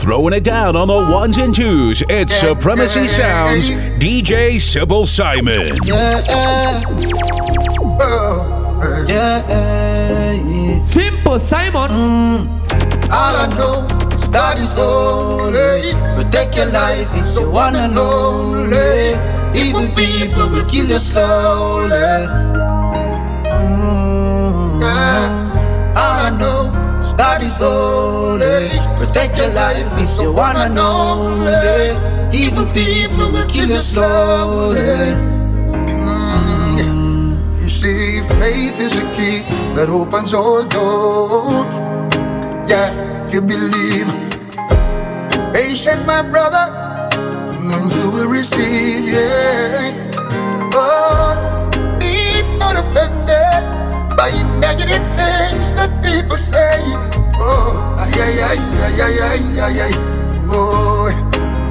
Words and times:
Throwing 0.00 0.32
it 0.32 0.44
down 0.44 0.76
on 0.76 0.88
the 0.88 0.94
ones 1.12 1.36
and 1.36 1.54
twos, 1.54 2.02
it's 2.08 2.34
Supremacy 2.34 3.06
Sounds, 3.06 3.68
DJ 3.68 4.58
Simple 4.58 5.04
Simon. 5.04 5.76
Yeah, 5.84 6.22
yeah, 9.06 10.32
yeah. 10.32 10.82
Simple 10.86 11.38
Simon. 11.38 11.90
Mm. 11.90 13.10
All 13.12 13.36
I 13.36 13.46
know 13.58 13.86
is 14.16 14.28
God 14.28 14.58
is 14.58 14.74
holy. 14.74 15.92
Protect 16.16 16.56
your 16.56 16.66
life 16.72 17.10
it's 17.12 17.36
you 17.38 17.50
one 17.50 17.76
and 17.76 17.98
only. 17.98 19.18
Evil 19.54 19.86
people 19.94 20.48
will 20.48 20.64
kill 20.64 20.86
you 20.86 20.98
slowly. 20.98 22.26
Mm. 23.52 24.80
All 25.94 26.18
I 26.26 26.30
know 26.40 26.59
is 27.20 27.58
holy. 27.58 28.68
Protect 28.96 29.36
your 29.36 29.52
life 29.52 29.86
if 29.98 30.20
you 30.20 30.32
wanna 30.32 30.68
know. 30.68 31.28
Evil 32.32 32.64
people 32.72 33.30
will 33.30 33.46
kill 33.46 33.68
you 33.68 33.80
slowly. 33.80 34.80
Mm. 36.78 37.62
You 37.62 37.68
see, 37.68 38.22
faith 38.40 38.80
is 38.80 38.96
a 38.96 39.06
key 39.16 39.42
that 39.76 39.88
opens 39.90 40.32
all 40.32 40.64
doors. 40.64 41.74
Yeah, 42.70 42.88
you 43.28 43.42
believe. 43.42 44.08
Patient, 45.52 46.06
my 46.06 46.22
brother, 46.22 46.66
and 47.74 47.92
you 47.92 48.10
will 48.10 48.28
receive. 48.28 49.04
Yeah. 49.12 50.72
Oh, 50.72 51.70
be 52.00 52.42
not 52.56 52.76
offended 52.76 53.62
by 54.16 54.30
negative 54.58 55.04
things 55.16 55.39
ay, 59.60 59.80
ay. 59.88 59.92
Oh, 60.50 61.08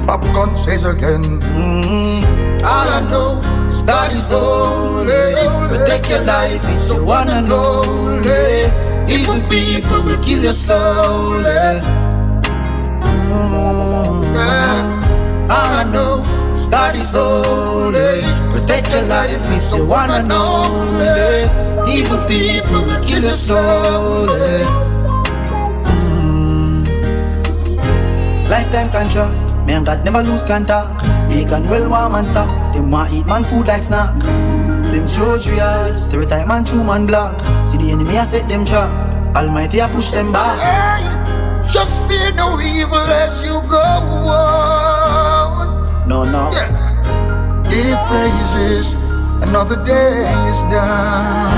Popcaan 0.06 0.56
says 0.56 0.84
again. 0.84 1.40
Mm. 1.54 2.22
All 2.62 2.88
I 2.88 3.00
know 3.10 3.40
is 3.70 3.84
God 3.86 4.12
is 4.12 4.30
holy. 4.30 5.34
Protect 5.68 6.08
your 6.10 6.24
life 6.24 6.62
it's 6.74 6.88
you 6.88 7.04
wanna 7.04 7.40
know. 7.42 7.82
Evil 9.10 9.40
people 9.50 10.02
will 10.06 10.20
kill 10.22 10.42
you 10.44 10.52
slowly. 10.52 11.80
Mm. 13.50 15.50
All 15.50 15.72
I 15.82 15.84
know 15.90 16.22
is 16.54 16.68
God 16.70 16.94
is 16.96 17.12
holy. 17.12 18.22
Protect 18.54 18.88
your 18.90 19.02
life 19.10 19.42
if 19.58 19.74
you 19.74 19.84
wanna 19.86 20.22
know. 20.22 20.70
Evil 21.88 22.18
people 22.30 22.82
will 22.86 23.02
kill 23.02 23.22
you 23.24 23.34
slowly. 23.34 24.62
Lifetime 28.50 28.90
contract, 28.90 29.30
me 29.64 29.74
and 29.74 29.86
God 29.86 30.04
never 30.04 30.22
lose 30.24 30.42
contact. 30.42 30.90
Vegan, 31.30 31.62
well 31.70 31.88
warm 31.88 32.16
and 32.16 32.26
stock. 32.26 32.50
Them 32.74 32.90
want 32.90 33.12
eat 33.12 33.24
man 33.26 33.44
food 33.44 33.68
like 33.68 33.84
snack. 33.84 34.12
Them 34.90 35.06
church 35.06 35.46
real, 35.46 35.96
stereotype 35.96 36.48
man 36.48 36.64
true 36.64 36.82
man 36.82 37.06
black. 37.06 37.38
See 37.64 37.78
the 37.78 37.92
enemy 37.92 38.18
I 38.18 38.24
set 38.24 38.48
them 38.48 38.64
trap. 38.64 38.90
Almighty 39.36 39.80
I 39.80 39.88
push 39.92 40.10
them 40.10 40.32
back. 40.32 40.58
Hey, 40.58 41.04
just 41.72 42.02
fear 42.08 42.32
no 42.34 42.58
evil 42.60 42.98
as 42.98 43.40
you 43.46 43.62
go 43.70 43.78
on. 43.78 45.86
No, 46.08 46.24
no. 46.24 46.50
Yeah. 46.50 46.66
Give 47.70 47.96
praises, 48.10 48.94
another 49.46 49.76
day 49.84 50.26
is 50.50 50.60
done. 50.66 51.54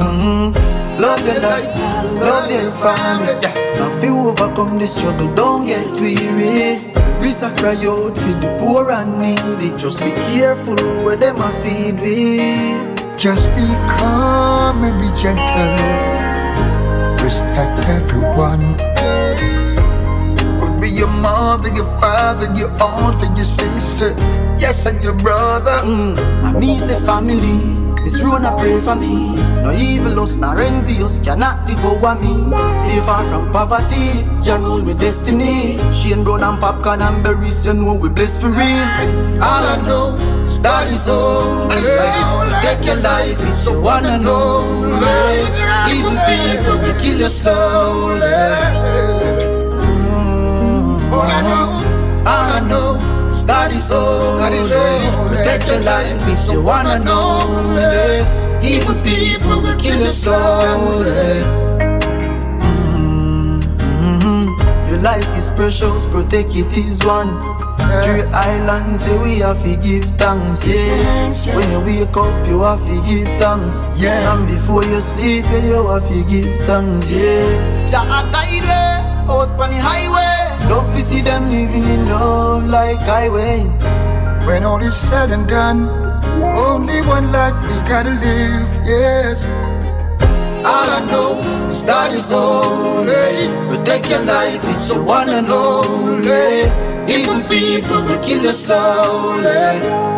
Mm-hmm. 0.00 0.56
Love 1.02 1.20
your 1.26 1.40
life, 1.40 1.74
love 2.20 2.50
your 2.50 2.70
family. 2.70 3.34
Yeah. 3.42 3.54
Now 3.74 3.90
if 3.96 4.04
you 4.04 4.16
overcome 4.28 4.78
the 4.78 4.86
struggle, 4.86 5.32
don't 5.34 5.66
get 5.66 5.86
weary. 5.90 6.80
Risa 7.20 7.54
cry 7.58 7.76
out 7.84 8.16
for 8.16 8.34
the 8.40 8.56
poor 8.58 8.90
and 8.90 9.18
needy. 9.20 9.76
Just 9.76 10.00
be 10.00 10.10
careful 10.32 10.76
where 11.04 11.16
them 11.16 11.36
a 11.36 11.50
feed 11.60 12.00
we. 12.00 12.40
Just 13.16 13.48
be 13.56 13.66
calm 13.96 14.82
and 14.84 14.96
be 15.00 15.08
gentle. 15.20 15.76
Respect 17.22 17.76
everyone. 17.88 18.76
Could 20.60 20.80
be 20.80 20.88
your 20.88 21.12
mother, 21.20 21.68
your 21.74 21.90
father, 22.00 22.48
your 22.56 22.70
aunt, 22.82 23.22
and 23.22 23.36
your 23.36 23.44
sister. 23.44 24.14
Yes, 24.56 24.86
and 24.86 25.00
your 25.02 25.14
brother. 25.14 25.84
Mm. 25.84 26.18
And 26.44 26.58
me 26.58 26.78
say 26.78 26.98
family. 27.04 27.76
Miss 28.02 28.22
Rona 28.22 28.56
pray 28.56 28.80
for 28.80 28.96
me. 28.96 29.49
No 29.62 29.72
evil 29.72 30.20
us, 30.20 30.36
nor 30.36 30.58
envious 30.60 31.18
cannot 31.20 31.66
devour 31.66 32.14
me. 32.16 32.48
Stay 32.80 33.00
far 33.04 33.24
from 33.24 33.50
poverty, 33.52 34.24
Jah 34.42 34.58
rule 34.58 34.82
with 34.82 34.98
destiny. 34.98 35.76
Shane 35.92 36.24
brown 36.24 36.42
and 36.42 36.58
Popcaan 36.60 37.00
and 37.00 37.22
berries, 37.22 37.66
you 37.66 37.74
know 37.74 37.94
we 37.94 38.08
blessed 38.08 38.40
for 38.40 38.48
real. 38.48 38.88
All 39.42 39.64
I 39.64 39.76
know 39.86 40.16
is 40.46 40.60
God 40.62 40.88
is 40.88 41.06
holy. 41.06 41.82
Take 42.62 42.84
your 42.86 42.96
life 42.96 43.38
if 43.40 43.66
you 43.66 43.80
wanna 43.80 44.18
know. 44.18 44.64
Even 45.92 46.16
people 46.28 46.78
will 46.82 46.96
kill 47.00 47.18
you 47.20 47.28
slowly. 47.28 48.20
Mm. 49.76 51.12
All 51.12 51.22
I 51.22 51.40
know, 51.42 52.24
all 52.26 52.50
I 52.58 52.60
know. 52.68 52.98
God 53.46 53.72
is 53.72 53.90
holy. 53.90 55.36
Protect 55.36 55.66
your 55.66 55.80
life 55.80 56.28
if 56.28 56.52
you 56.52 56.62
wanna 56.62 56.98
know. 57.00 58.49
Evil 58.62 58.94
people 59.02 59.60
will 59.62 59.76
kill 59.78 60.00
you 60.00 60.10
slowly. 60.10 61.42
Mm-hmm. 63.88 64.90
Your 64.90 65.00
life 65.00 65.36
is 65.36 65.50
precious, 65.50 66.06
protect 66.06 66.54
it 66.54 66.76
is 66.76 67.04
one. 67.04 67.38
Three 68.04 68.22
islands, 68.30 69.02
say 69.02 69.18
we 69.18 69.38
have 69.40 69.60
to 69.64 69.74
give 69.76 70.04
thanks, 70.14 70.64
yeah. 70.64 71.56
When 71.56 71.70
you 71.72 71.80
wake 71.80 72.16
up, 72.16 72.46
you 72.46 72.62
have 72.62 72.78
to 72.86 72.96
give 73.08 73.26
thanks, 73.40 73.88
yeah. 73.96 74.32
And 74.32 74.46
before 74.46 74.84
you 74.84 75.00
sleep, 75.00 75.44
yeah, 75.46 75.64
you 75.66 75.88
have 75.88 76.06
to 76.06 76.22
give 76.30 76.56
thanks, 76.58 77.10
yeah. 77.10 77.88
Jah 77.88 78.06
guide 78.30 78.68
out 79.26 79.50
on 79.58 79.70
the 79.70 79.80
highway. 79.80 80.70
Love 80.70 80.94
to 80.94 81.02
see 81.02 81.20
them 81.20 81.50
living 81.50 81.82
in 81.82 82.08
love 82.08 82.66
like 82.66 83.00
highway. 83.00 83.66
When 84.46 84.62
all 84.62 84.80
is 84.80 84.94
said 84.96 85.32
and 85.32 85.44
done, 85.48 85.82
only 86.42 87.00
one 87.02 87.32
life 87.32 87.54
we 87.68 87.76
gotta 87.88 88.10
live, 88.10 88.68
yes. 88.84 89.46
All 90.64 90.88
I 90.98 91.00
know 91.10 91.38
is 91.70 91.84
God 91.86 92.12
is 92.12 92.30
holy. 92.30 93.48
Protect 93.68 94.10
your 94.10 94.24
life, 94.24 94.60
it's 94.74 94.90
a 94.90 95.02
one 95.02 95.30
and 95.30 95.48
only. 95.48 96.70
Even 97.08 97.42
people 97.48 98.02
will 98.02 98.22
kill 98.22 98.42
you 98.42 98.52
slowly. 98.52 100.09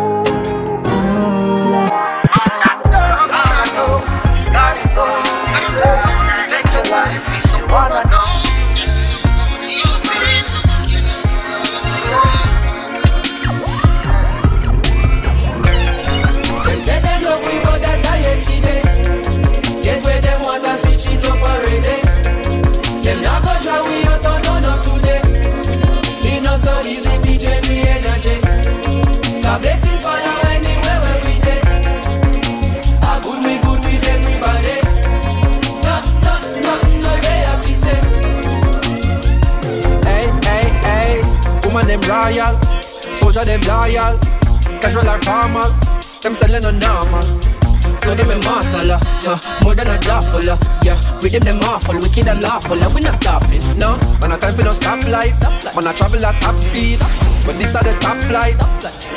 Rhythm 51.22 51.44
them 51.44 51.60
awful, 51.62 52.00
wicked 52.00 52.26
and 52.26 52.42
lawful, 52.42 52.82
uh, 52.82 52.92
we 52.92 53.00
not 53.00 53.14
stopping, 53.14 53.62
no. 53.78 53.94
Man, 54.18 54.32
a 54.32 54.38
time 54.38 54.56
for 54.56 54.64
no 54.64 54.72
stop 54.72 55.06
light, 55.06 55.38
man, 55.70 55.86
I 55.86 55.92
travel 55.92 56.26
at 56.26 56.42
top 56.42 56.58
speed. 56.58 56.98
But 57.46 57.62
this 57.62 57.76
are 57.76 57.84
the 57.84 57.96
top 58.00 58.20
flight, 58.24 58.58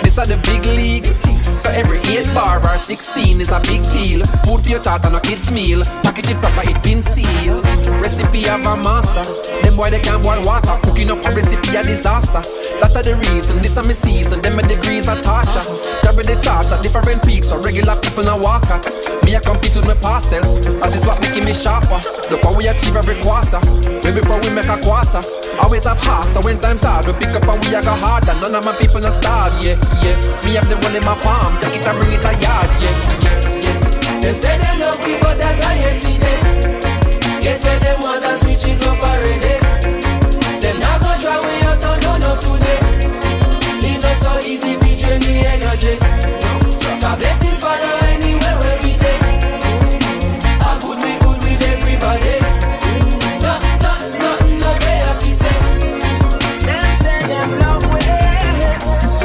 this 0.04 0.20
are 0.20 0.28
the 0.28 0.38
big 0.46 0.64
league. 0.66 1.08
So 1.50 1.70
every 1.72 1.98
8 1.98 2.28
bar 2.36 2.62
or 2.62 2.78
16 2.78 3.42
is 3.42 3.50
a 3.50 3.60
big 3.62 3.82
deal. 3.90 4.22
Food 4.46 4.62
for 4.62 4.70
your 4.70 4.82
thought 4.82 5.04
and 5.06 5.16
a 5.16 5.20
kid's 5.20 5.50
meal. 5.50 5.84
Package 6.04 6.30
it 6.30 6.38
proper, 6.38 6.70
it 6.70 6.84
been 6.84 7.02
sealed. 7.02 7.66
Recipe 7.98 8.48
of 8.50 8.62
a 8.62 8.78
master. 8.78 9.26
Them 9.76 9.92
them 9.92 9.92
boy 9.92 9.92
they 9.92 10.00
can't 10.00 10.24
boil 10.24 10.40
water. 10.48 10.80
Cooking 10.88 11.12
up 11.12 11.20
a 11.26 11.36
recipe 11.36 11.76
a 11.76 11.84
disaster. 11.84 12.40
That 12.80 12.96
are 12.96 13.04
the 13.04 13.20
reason, 13.28 13.60
this 13.60 13.76
are 13.76 13.84
my 13.84 13.92
season. 13.92 14.40
Them 14.40 14.56
my 14.56 14.64
degrees 14.64 15.08
are 15.12 15.20
torture. 15.20 15.68
Carry 16.00 16.24
the 16.24 16.40
torch 16.40 16.72
at 16.72 16.80
different 16.80 17.20
peaks, 17.28 17.52
so 17.52 17.60
regular 17.60 18.00
people 18.00 18.24
now 18.24 18.40
walk 18.40 18.64
at. 18.72 18.88
Me 19.28 19.36
I 19.36 19.44
compete 19.44 19.76
with 19.76 19.84
my 19.84 19.96
past 20.00 20.32
self. 20.32 20.48
That 20.80 20.96
is 20.96 21.04
what 21.04 21.20
making 21.20 21.44
me 21.44 21.52
sharper. 21.52 22.00
Look 22.32 22.48
how 22.48 22.56
we 22.56 22.72
achieve 22.72 22.96
every 22.96 23.20
quarter. 23.20 23.60
Way 24.00 24.16
before 24.16 24.40
we 24.40 24.48
make 24.56 24.72
a 24.72 24.80
quarter. 24.80 25.20
Always 25.60 25.84
have 25.84 26.00
heart, 26.00 26.32
so 26.32 26.40
when 26.40 26.56
times 26.56 26.88
hard, 26.88 27.04
we 27.04 27.12
pick 27.20 27.36
up 27.36 27.44
and 27.44 27.60
we 27.60 27.76
a 27.76 27.84
go 27.84 27.92
harder. 28.00 28.32
None 28.40 28.56
of 28.56 28.64
my 28.64 28.76
people 28.80 29.04
no 29.04 29.12
starve, 29.12 29.60
yeah, 29.60 29.76
yeah. 30.00 30.16
Me 30.48 30.56
have 30.56 30.72
the 30.72 30.80
one 30.80 30.96
in 30.96 31.04
my 31.04 31.20
palm, 31.20 31.60
take 31.60 31.76
it 31.76 31.84
and 31.84 32.00
bring 32.00 32.16
it 32.16 32.24
a 32.24 32.32
yard, 32.40 32.72
yeah, 32.80 32.96
yeah, 33.28 33.38
yeah. 33.60 34.20
Them 34.24 34.36
say 34.40 34.56
they 34.56 34.76
love 34.80 35.04
we, 35.04 35.20
but 35.20 35.36
that 35.36 35.60
I 35.60 35.84
yesterday. 35.84 36.40
Get 37.44 37.60
where 37.64 37.80
them 37.80 38.00
want 38.02 38.24
and 38.24 38.40
switch 38.40 38.64
it 38.68 38.80
up 38.88 39.04
already. 39.04 39.65
Them 41.26 41.34
not 41.34 41.42
gonna 41.42 41.42
try 41.42 41.42
we 41.42 41.56
out 41.66 41.86
on 41.86 42.00
no 42.02 42.12
no 42.18 42.32
today. 42.40 42.80
It 43.82 44.02
not 44.04 44.16
so 44.18 44.32
easy 44.46 44.74
fi 44.78 44.96
drain 44.96 45.22
the 45.22 45.34
energy. 45.54 45.98
God 47.02 47.20
blessings 47.20 47.60
follow 47.60 47.98
anywhere 48.14 48.58
where 48.62 48.78
we 48.84 48.92
dey. 49.04 49.18
A 50.62 50.72
good 50.82 51.00
we 51.04 51.14
good 51.24 51.40
with 51.42 51.64
everybody. 51.74 52.38
No 53.42 53.54
no 53.84 53.92
no 54.22 54.32
no 54.62 54.70
they 54.80 54.98
have 55.06 55.20
to 55.20 55.32
say. 55.42 55.58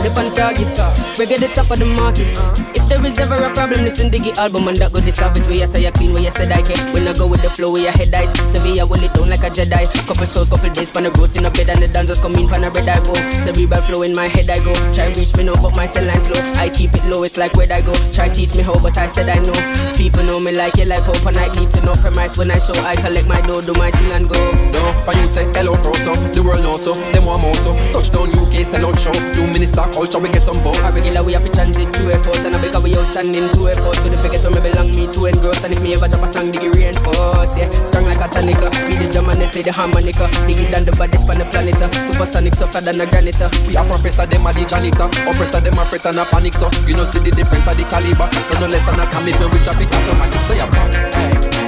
Dip 0.02 0.16
on 0.16 0.28
target, 0.34 0.72
we 1.20 1.26
get 1.26 1.40
the 1.44 1.52
top 1.52 1.68
of 1.68 1.78
the 1.78 1.84
market. 1.84 2.32
Uh-huh. 2.32 2.72
If 2.72 2.88
there 2.88 3.04
is 3.04 3.20
ever 3.20 3.36
a 3.36 3.52
problem, 3.52 3.84
listen 3.84 4.08
Diggy 4.08 4.32
album 4.40 4.72
and 4.72 4.76
that 4.80 4.88
go 4.88 5.04
dissolve 5.04 5.36
it. 5.36 5.44
We 5.52 5.60
tire 5.68 5.92
clean, 5.92 6.16
where 6.16 6.24
you 6.24 6.32
said 6.32 6.48
I 6.48 6.64
can. 6.64 6.80
When 6.96 7.04
I 7.04 7.12
go 7.12 7.28
with 7.28 7.44
the 7.44 7.52
flow, 7.52 7.76
where 7.76 7.84
your 7.84 7.92
head 7.92 8.10
died. 8.10 8.32
Sevilla 8.48 8.88
will 8.88 9.04
it 9.04 9.12
down 9.12 9.28
like 9.28 9.44
a 9.44 9.52
Jedi. 9.52 9.84
Couple 10.08 10.24
souls, 10.24 10.48
couple 10.48 10.72
days, 10.72 10.88
pan 10.88 11.04
the 11.04 11.12
roads 11.20 11.36
in 11.36 11.44
a 11.44 11.50
bed 11.52 11.68
and 11.68 11.84
the 11.84 11.88
dancers 11.88 12.24
come 12.24 12.32
in, 12.40 12.48
pan 12.48 12.64
a 12.64 12.72
red 12.72 12.88
I 12.88 13.04
go. 13.04 13.12
Cerebral 13.36 13.84
flow 13.84 14.00
in 14.00 14.16
my 14.16 14.32
head 14.32 14.48
I 14.48 14.64
go. 14.64 14.72
Try 14.96 15.12
reach 15.12 15.36
me 15.36 15.44
now, 15.44 15.60
but 15.60 15.76
my 15.76 15.84
cell 15.84 16.08
line 16.08 16.24
slow. 16.24 16.40
I 16.56 16.72
keep 16.72 16.96
it 16.96 17.04
low, 17.04 17.22
it's 17.22 17.36
like 17.36 17.52
where 17.52 17.68
I 17.68 17.84
go. 17.84 17.92
Try 18.16 18.32
teach 18.32 18.56
me 18.56 18.64
how, 18.64 18.80
but 18.80 18.96
I 18.96 19.04
said 19.04 19.28
I 19.28 19.44
know. 19.44 19.52
People 20.00 20.24
know 20.24 20.40
me 20.40 20.56
like 20.56 20.80
you 20.80 20.88
like 20.88 21.04
hope, 21.04 21.20
and 21.28 21.36
I 21.36 21.52
need 21.52 21.70
to 21.76 21.84
know 21.84 21.92
premise 22.00 22.40
when 22.40 22.48
I 22.50 22.56
show. 22.56 22.72
I 22.80 22.96
collect 22.96 23.28
my 23.28 23.44
dough, 23.44 23.60
do 23.60 23.76
my 23.76 23.92
thing 23.92 24.08
and 24.16 24.24
go. 24.24 24.40
No, 24.72 24.80
but 25.04 25.20
you 25.20 25.28
say 25.28 25.44
hello 25.52 25.76
proto, 25.84 26.16
the 26.32 26.40
world 26.40 26.64
auto, 26.64 26.96
them 27.12 27.28
one 27.28 27.44
moto. 27.44 27.76
Touchdown 27.92 28.32
UK, 28.32 28.64
sell 28.64 28.88
out 28.88 28.96
show. 28.96 29.12
Do 29.36 29.44
minister 29.52 29.84
culture, 29.92 30.18
we 30.18 30.32
get 30.32 30.48
some 30.48 30.56
vote. 30.64 30.80
A 30.80 31.09
regular 31.10 31.26
we 31.26 31.32
have 31.32 31.44
to 31.44 31.50
transit 31.50 31.94
through 31.94 32.12
airport 32.12 32.38
And 32.46 32.56
I 32.56 32.62
because 32.62 32.82
we 32.82 32.96
outstanding 32.96 33.50
to 33.50 33.60
effort 33.68 33.96
Couldn't 33.98 34.20
forget 34.22 34.42
where 34.42 34.54
me 34.54 34.60
belong, 34.60 34.90
me 34.94 35.06
to 35.10 35.26
engross 35.26 35.64
And 35.64 35.74
if 35.74 35.82
me 35.82 35.94
ever 35.94 36.08
drop 36.08 36.22
a 36.22 36.28
song, 36.28 36.52
diggy 36.52 36.70
reinforce 36.72 37.58
Yeah, 37.58 37.68
strong 37.82 38.06
like 38.06 38.22
a 38.22 38.28
tonica 38.30 38.70
Be 38.86 38.94
the 38.96 39.10
drum 39.10 39.28
and 39.30 39.40
then 39.40 39.50
play 39.50 39.62
the 39.62 39.72
harmonica 39.72 40.30
Dig 40.46 40.58
it 40.58 40.70
down 40.70 40.84
the 40.84 40.92
baddest 40.92 41.26
on 41.28 41.38
the 41.38 41.46
planet 41.50 41.80
uh. 41.82 41.90
Supersonic 42.06 42.54
tougher 42.54 42.80
than 42.80 43.00
a 43.00 43.06
granite 43.06 43.40
uh. 43.42 43.50
We 43.66 43.76
are 43.76 43.86
professor, 43.86 44.26
them 44.26 44.46
are 44.46 44.54
the 44.54 44.64
janitor. 44.64 45.10
Oppressor, 45.26 45.60
them 45.60 45.78
are 45.78 45.86
fret 45.90 46.06
and 46.06 46.18
a 46.18 46.24
panic, 46.26 46.54
so 46.54 46.70
you 46.86 46.94
know 46.94 47.04
see 47.04 47.18
the 47.18 47.30
difference 47.30 47.66
of 47.66 47.76
the 47.76 47.84
caliber. 47.84 48.28
Don't 48.50 48.60
no 48.62 48.66
less 48.68 48.84
than 48.86 49.00
atomic 49.00 49.38
when 49.38 49.50
we 49.50 49.58
drop 49.62 49.80
it 49.80 49.90
automatic. 49.90 50.40
Say 50.40 50.58
a 50.60 50.66
bang. 50.70 50.92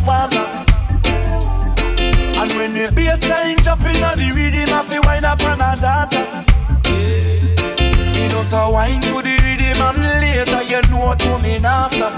marijuana. 0.02 0.64
And 2.38 2.52
when 2.52 2.74
the 2.74 2.88
bassline 2.94 3.62
jump 3.62 3.82
in 3.82 4.02
a 4.02 4.16
the 4.16 4.32
rhythm, 4.34 4.74
I 4.74 4.82
feel 4.82 5.02
wind 5.04 5.24
up 5.24 5.40
and 5.42 5.62
a 5.62 5.74
data. 5.80 6.44
Yeah. 6.84 8.12
Me 8.12 8.28
just 8.28 8.52
a 8.52 8.70
wine 8.70 9.00
to 9.02 9.22
the 9.22 9.36
rhythm 9.42 9.82
and 9.82 9.98
later 10.20 10.62
you 10.62 10.82
know 10.90 11.06
what 11.06 11.18
coming 11.18 11.64
after. 11.64 12.10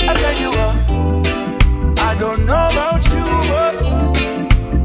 I 0.00 0.14
tell 0.14 0.38
you 0.40 0.50
what. 0.50 1.98
I 2.00 2.14
don't 2.18 2.46
know 2.46 2.68
about 2.70 3.04
you, 3.12 3.26
but 3.48 3.82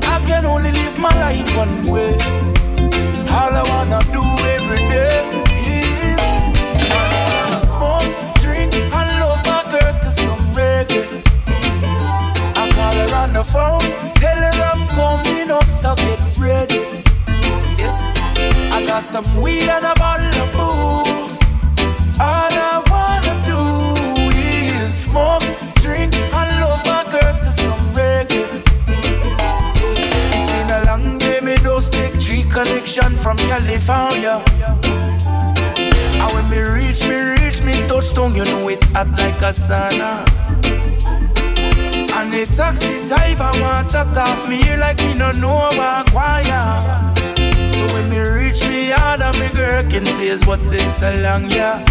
I 0.07 0.23
can 0.25 0.45
only 0.45 0.71
live 0.71 0.97
my 0.97 1.09
life 1.09 1.56
one 1.56 1.85
way. 1.88 2.17
All 3.29 3.53
I 3.53 3.63
wanna 3.67 4.01
do 4.11 4.23
every 4.56 4.77
day 4.89 5.43
phone, 13.53 13.85
tell 14.15 14.39
her 14.45 14.57
I'm 14.71 14.81
coming 14.97 15.51
up, 15.51 15.69
so 15.69 15.94
get 15.95 16.19
ready. 16.39 17.03
I 18.75 18.83
got 18.83 19.03
some 19.03 19.27
weed 19.44 19.69
and 19.69 19.85
a 19.85 19.94
bottle 19.94 20.33
of 20.44 20.50
booze. 20.57 21.39
All 22.19 22.53
I 22.73 22.81
wanna 22.89 23.35
do 23.45 23.61
is 24.81 25.05
smoke, 25.05 25.45
drink, 25.85 26.15
and 26.15 26.50
love 26.63 26.83
my 26.85 27.03
girl 27.13 27.35
to 27.45 27.51
some 27.51 27.85
reggae. 27.94 28.63
It's 30.33 30.47
been 30.53 30.69
a 30.77 30.81
long 30.89 31.19
day, 31.19 31.39
me 31.41 31.56
those 31.57 31.91
take 31.91 32.17
G 32.17 32.41
connection 32.49 33.15
from 33.15 33.38
California. 33.38 34.41
And 36.21 36.29
when 36.33 36.45
me 36.49 36.57
reach, 36.57 37.03
me 37.06 37.17
reach, 37.38 37.61
me 37.61 37.85
touchdown, 37.88 38.33
you 38.33 38.45
know 38.45 38.67
it 38.69 38.83
hot 38.95 39.09
like 39.19 39.41
a 39.44 39.53
sauna. 39.53 40.32
The 42.33 42.47
taxi 42.47 43.07
driver 43.07 43.51
want 43.62 43.89
to 43.91 44.03
talk 44.12 44.50
me 44.50 44.57
here 44.63 44.77
like 44.77 44.97
me 44.97 45.13
no 45.13 45.31
know 45.33 45.69
about 45.69 46.09
choir. 46.12 47.13
So 47.71 47.83
when 47.94 48.09
me 48.09 48.18
reach 48.19 48.62
me 48.68 48.89
yard 48.89 49.21
and 49.21 49.38
me 49.39 49.50
girl 49.53 49.83
can 49.83 50.04
say 50.07 50.28
is 50.30 50.44
what 50.45 50.59
takes 50.68 50.97
so 50.97 51.13
long, 51.21 51.45
yeah. 51.52 51.85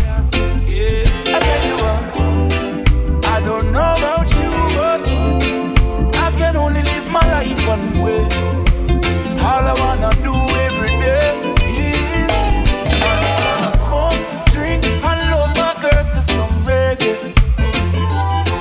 Yeah, 0.67 1.07
I 1.31 1.39
tell 1.47 1.63
you 1.71 1.77
what, 1.83 3.25
I 3.25 3.41
don't 3.41 3.71
know 3.71 3.95
about 3.97 4.29
you, 4.35 4.51
but 4.75 5.01
I 6.19 6.33
can 6.37 6.57
only 6.57 6.83
live 6.83 7.09
my 7.09 7.25
life 7.31 7.65
one 7.67 8.03
way. 8.03 8.27
All 9.47 9.63
I 9.63 9.75
wanna 9.79 10.11
do 10.27 10.35
every 10.67 10.93
day 10.99 11.39
is 11.71 12.35
I 12.99 13.13
just 13.23 13.39
wanna 13.47 13.71
smoke, 13.71 14.21
drink, 14.51 14.85
and 14.85 15.21
love 15.31 15.55
my 15.57 15.73
girl 15.81 16.05
to 16.13 16.21
some 16.21 16.51
reggae. 16.65 17.33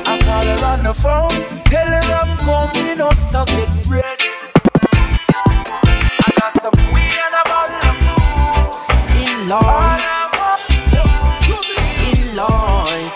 I 0.06 0.18
call 0.22 0.46
her 0.46 0.66
on 0.74 0.84
the 0.84 0.94
phone, 0.94 1.51
coming 3.32 3.56
get 3.56 3.88
ready. 3.88 4.30
I 6.20 6.32
got 6.40 6.54
some 6.62 6.76
weed 6.92 7.20
and 7.26 7.36
a 7.40 7.44
bottle 7.48 7.90
of 7.90 7.96
booze. 8.08 8.88
In 9.24 9.48
Lord, 9.48 10.00
in 12.12 12.22
Lord 12.42 13.12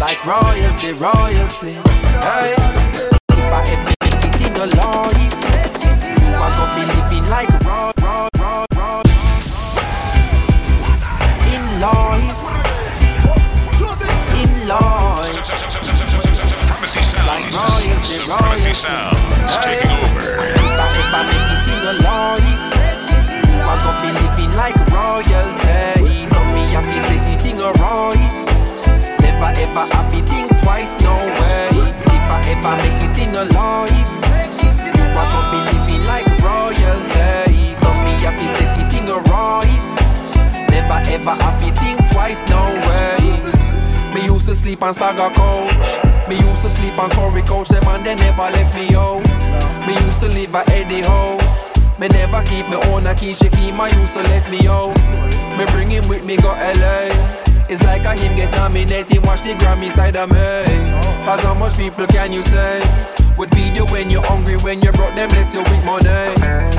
Like 0.00 0.20
royalty, 0.26 0.92
royalty. 0.92 1.74
Hey. 2.20 2.54
If 3.30 3.52
I 3.52 3.62
ever 3.72 3.94
make 4.02 4.24
it 4.24 4.40
in 4.46 4.54
your 4.54 4.66
life, 4.66 5.15
people 61.76 62.06
can 62.06 62.32
you 62.32 62.42
say? 62.42 62.80
Would 63.36 63.54
feed 63.54 63.76
you 63.76 63.84
when 63.92 64.10
you're 64.10 64.24
hungry, 64.24 64.56
when 64.64 64.80
you're 64.80 64.94
broke, 64.94 65.14
them 65.14 65.28
bless 65.28 65.52
you 65.54 65.60
with 65.60 65.84
money. 65.84 66.08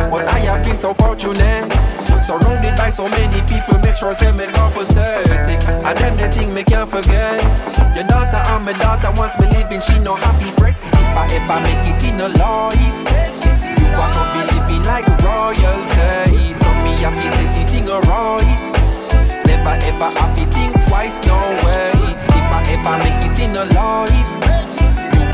But 0.10 0.26
I 0.26 0.40
have 0.50 0.66
been 0.66 0.78
so 0.78 0.94
fortunate, 0.96 1.70
surrounded 2.26 2.76
by 2.76 2.90
so 2.90 3.08
many 3.08 3.42
people, 3.46 3.78
make 3.80 3.96
sure 3.96 4.14
say 4.14 4.32
me 4.32 4.48
compensating. 4.48 5.62
And 5.86 5.98
them 5.98 6.18
the 6.18 6.28
thing 6.34 6.54
me 6.54 6.64
can't 6.64 6.90
forget. 6.90 7.38
Your 7.94 8.10
daughter 8.10 8.42
and 8.42 8.66
my 8.66 8.74
daughter 8.74 9.14
wants 9.16 9.38
me 9.40 9.46
living, 9.54 9.82
she 9.82 10.00
no 10.00 10.16
happy 10.16 10.50
fret. 10.58 10.74
If 10.74 11.14
I 11.14 11.30
ever 11.30 11.60
make 11.62 11.86
it 11.94 12.04
in 12.10 12.18
a 12.20 12.30
life, 12.34 12.98
you 13.78 13.94
are 13.94 14.10
gonna 14.10 14.34
be 14.34 14.42
living 14.50 14.84
like 14.90 15.06
royalty. 15.22 16.54
So 16.58 16.74
me 16.82 16.98
happy 16.98 17.30
set 17.38 17.54
it 17.54 17.74
in 17.78 17.86
a 17.88 18.02
right. 18.10 18.74
Never 19.46 19.78
ever 19.78 20.10
happy 20.18 20.46
think 20.50 20.74
twice, 20.88 21.22
no 21.28 21.38
way. 21.64 22.37
I 22.50 22.64
ever 22.72 22.98
make 23.04 23.22
it 23.28 23.40
in 23.40 23.56
a 23.56 23.66
life. 23.76 24.32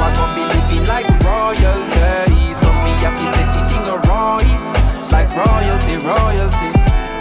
I 0.03 0.11
gon' 0.11 0.31
be 0.35 0.43
living 0.43 0.85
like 0.87 1.07
royalty. 1.23 2.53
So 2.53 2.67
me 2.83 2.91
happy 2.99 3.27
set 3.31 3.53
it 3.55 3.71
in 3.71 3.87
a 3.87 3.97
roy, 4.09 4.43
like 5.11 5.31
royalty, 5.31 5.95
royalty. 6.03 6.69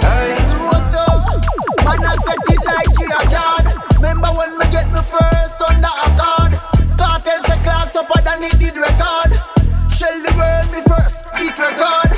Hey. 0.02 0.34
Man, 1.84 2.02
I 2.02 2.14
set 2.24 2.42
it 2.50 2.62
like 2.64 2.90
G-a-card. 2.96 3.66
Remember 3.96 4.28
when 4.34 4.58
me 4.58 4.66
get 4.72 4.86
me 4.90 5.00
first 5.10 5.62
under 5.62 5.86
a 5.86 6.08
card? 6.18 6.52
Cartel 6.98 7.42
say 7.44 7.58
clocks 7.62 7.94
up 7.96 8.10
and 8.10 8.44
it 8.44 8.58
did 8.58 8.76
record. 8.76 9.32
Shell 9.92 10.18
the 10.22 10.32
world 10.36 10.66
me 10.72 10.80
first, 10.88 11.24
eat 11.40 11.58
record. 11.58 12.11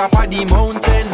Top 0.00 0.24
of 0.24 0.30
the 0.32 0.40
mountain. 0.48 1.06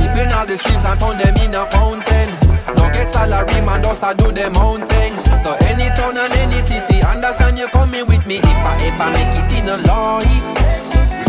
Reaping 0.00 0.32
all 0.32 0.46
the 0.48 0.56
streams 0.56 0.84
and 0.88 0.96
turn 0.96 1.18
them 1.20 1.36
in 1.44 1.52
a 1.52 1.68
fountain. 1.68 2.32
No 2.76 2.88
get 2.88 3.12
salary, 3.12 3.60
man, 3.60 3.82
just 3.82 4.02
I 4.02 4.14
do 4.14 4.32
them 4.32 4.56
own 4.56 4.80
thing. 4.86 5.12
So 5.44 5.52
any 5.68 5.92
town 5.92 6.16
and 6.16 6.32
any 6.40 6.62
city, 6.62 7.04
understand 7.04 7.58
you 7.58 7.68
coming 7.68 8.06
with 8.08 8.24
me 8.24 8.40
if 8.40 8.64
I 8.64 8.80
ever 8.88 9.08
make 9.12 9.34
it 9.36 9.52
in 9.60 9.68
a 9.68 9.76
life. 9.84 10.44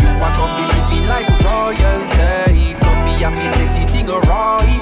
You 0.00 0.08
are 0.24 0.32
gonna 0.32 0.56
be 0.56 0.64
living 0.72 1.06
like 1.12 1.28
royalty. 1.44 2.72
So 2.80 2.88
me 3.04 3.12
happy 3.20 3.48
set 3.60 3.76
it 3.76 3.92
in 3.92 4.08
a 4.08 4.16
right. 4.32 4.80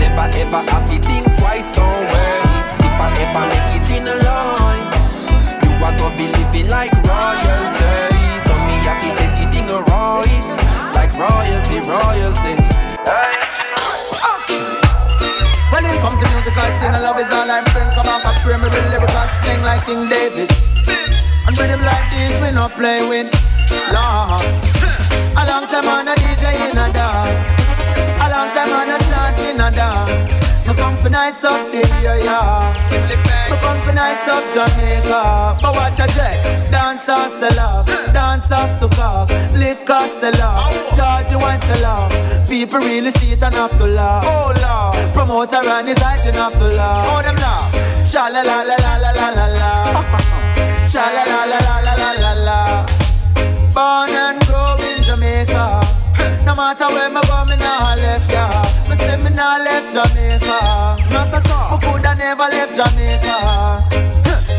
Never 0.00 0.26
ever 0.40 0.62
happy 0.72 0.96
think 0.96 1.28
twice, 1.36 1.76
way. 1.76 2.40
If 2.88 2.96
I 2.96 3.08
ever 3.20 3.44
make 3.52 3.72
it 3.76 3.88
in 4.00 4.08
a 4.08 4.16
life, 4.24 4.88
you 5.60 5.72
are 5.84 5.92
gonna 5.92 6.16
be 6.16 6.24
living 6.40 6.68
like 6.72 6.92
royalty. 7.04 7.73
Royalty, 11.80 11.86
ah. 11.88 12.04
royalty. 12.04 12.54
Hey. 13.06 13.44
Well, 15.72 15.82
in 15.82 15.98
comes 15.98 16.20
the 16.22 16.28
musical 16.30 16.70
thing, 16.78 16.94
I 16.94 17.00
love 17.02 17.18
is 17.18 17.32
all 17.34 17.50
I'm 17.50 17.64
bring. 17.74 17.90
Come 17.98 18.06
on, 18.06 18.22
I 18.22 18.38
pray 18.42 18.56
me 18.56 18.70
with 18.70 18.86
lyrical 18.94 19.26
sling 19.42 19.62
like 19.66 19.82
King 19.86 20.08
David. 20.08 20.50
And 21.46 21.58
rhythm 21.58 21.82
like 21.82 22.06
this, 22.14 22.38
we 22.38 22.50
not 22.54 22.70
play 22.78 23.02
with 23.02 23.26
lost. 23.90 24.62
A 25.34 25.42
long 25.50 25.66
time 25.66 25.88
on 25.90 26.06
a 26.06 26.14
DJ 26.14 26.70
in 26.70 26.78
a 26.78 26.86
dance. 26.94 27.50
A 28.22 28.26
long 28.30 28.50
time 28.54 28.70
on 28.70 28.90
a 28.94 28.98
chant 29.10 29.38
in 29.42 29.60
a 29.60 29.70
dance. 29.70 30.38
Me 30.66 30.74
come 30.74 30.96
for 30.98 31.10
nice 31.10 31.42
up 31.42 31.72
come 31.72 32.74
for 32.88 33.23
nice 33.94 34.28
up 34.28 34.44
Jamaica. 34.52 35.56
But 35.62 35.74
watch 35.74 36.00
a 36.00 36.06
check. 36.08 36.36
Dance 36.70 37.08
off 37.08 37.30
sell 37.30 37.60
off. 37.60 37.86
Dance 38.12 38.50
off 38.52 38.80
to 38.80 38.88
cock. 38.96 39.28
Liquor 39.52 40.06
sell 40.08 40.42
off. 40.42 40.72
Charge 40.96 41.34
wine 41.42 41.60
sell 41.60 41.86
off. 41.86 42.48
People 42.48 42.80
really 42.80 43.10
see 43.12 43.32
it 43.32 43.42
and 43.42 43.54
have 43.54 43.78
to 43.78 43.86
laugh. 43.86 44.24
Oh 44.26 44.52
Lord. 44.64 45.14
Promoter 45.14 45.62
and 45.68 45.88
his 45.88 46.02
and 46.02 46.36
have 46.36 46.52
to 46.58 46.68
laugh. 46.76 47.06
Oh 47.08 47.22
them 47.22 47.36
laugh. 47.36 47.70
Cha 48.10 48.28
la 48.28 48.42
la 48.42 48.62
la 48.62 48.76
la 48.76 48.96
la 49.02 49.10
la 49.10 49.28
la 49.30 49.46
la. 49.60 50.24
La 50.94 51.10
la 51.10 51.24
la 51.24 51.44
la 51.44 51.78
la 51.86 51.94
la 52.00 52.10
la 52.12 52.32
la. 52.46 52.86
Born 53.74 54.10
and 54.10 54.40
grow 54.46 54.76
in 54.88 55.02
Jamaica. 55.02 55.83
No 56.44 56.54
matter 56.54 56.86
where 56.94 57.10
me 57.10 57.20
go, 57.22 57.44
me 57.46 57.56
nah 57.56 57.94
left 57.94 58.30
ya. 58.30 58.62
Me 58.88 58.96
say 58.96 59.16
me 59.16 59.30
nah 59.30 59.56
left 59.58 59.92
Jamaica. 59.92 60.96
Not 61.10 61.34
at 61.34 61.50
all. 61.50 61.78
Me 61.78 61.84
coulda 61.84 62.14
never 62.14 62.48
left 62.48 62.74
Jamaica. 62.76 64.13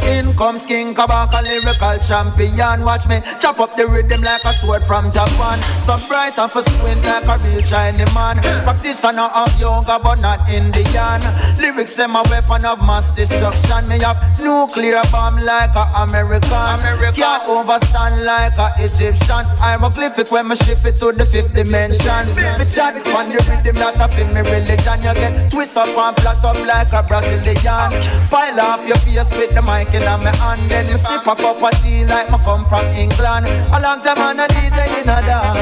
In 0.05 0.33
comes 0.35 0.65
King 0.65 0.93
Kabaka, 0.93 1.41
lyrical 1.41 1.97
champion. 1.97 2.85
Watch 2.85 3.07
me 3.07 3.21
chop 3.39 3.59
up 3.59 3.75
the 3.75 3.87
rhythm 3.87 4.21
like 4.21 4.43
a 4.45 4.53
sword 4.53 4.83
from 4.83 5.09
Japan. 5.09 5.57
So 5.81 5.97
bright 6.07 6.37
and 6.37 6.51
for 6.51 6.61
squint 6.61 7.03
like 7.05 7.25
a 7.25 7.37
real 7.41 7.61
Chinese 7.61 8.13
man. 8.13 8.37
Practitioner 8.63 9.29
of 9.33 9.49
yoga, 9.59 9.97
but 9.97 10.21
not 10.21 10.47
Indian. 10.49 11.21
Lyrics 11.57 11.95
them 11.95 12.15
a 12.15 12.23
weapon 12.29 12.65
of 12.65 12.79
mass 12.85 13.15
destruction. 13.15 13.87
Me 13.89 13.97
have 13.99 14.21
nuclear 14.39 15.01
bomb 15.11 15.37
like 15.37 15.73
a 15.73 15.85
American. 16.05 16.77
Can't 17.17 17.49
overstand 17.49 18.23
like 18.25 18.57
a 18.61 18.69
Egyptian. 18.77 19.45
I'm 19.57 19.83
a 19.83 19.89
glyphic 19.89 20.31
when 20.31 20.47
me 20.49 20.55
shift 20.55 20.85
it 20.85 20.97
to 21.01 21.13
the 21.13 21.25
fifth 21.25 21.55
dimension. 21.55 22.27
Me 22.59 22.65
chat 22.69 22.93
on 23.09 23.29
the 23.33 23.41
rhythm 23.49 23.75
that 23.81 23.99
I 23.99 24.07
feel 24.13 24.27
me 24.27 24.41
religion. 24.45 25.01
You 25.01 25.13
get 25.17 25.51
twist 25.51 25.77
up 25.77 25.89
and 25.97 26.15
flat 26.21 26.43
up 26.45 26.59
like 26.61 26.93
a 26.93 27.01
Brazilian. 27.01 27.89
Pile 28.29 28.59
off 28.59 28.87
your 28.87 28.97
face 28.97 29.33
with 29.33 29.55
the 29.55 29.61
mic 29.61 29.94
in 29.95 30.03
my 30.23 30.35
hand 30.35 30.61
Then 30.69 30.87
me 30.87 30.97
sip 30.97 31.25
a 31.25 31.35
cup 31.35 31.61
of 31.61 31.71
tea 31.81 32.05
like 32.05 32.29
me 32.29 32.37
come 32.43 32.65
from 32.65 32.85
England. 32.93 33.47
A 33.71 33.79
long 33.79 34.01
time 34.01 34.19
on 34.19 34.39
a 34.39 34.47
DJ 34.47 35.01
in 35.01 35.09
a 35.09 35.19
dance. 35.23 35.57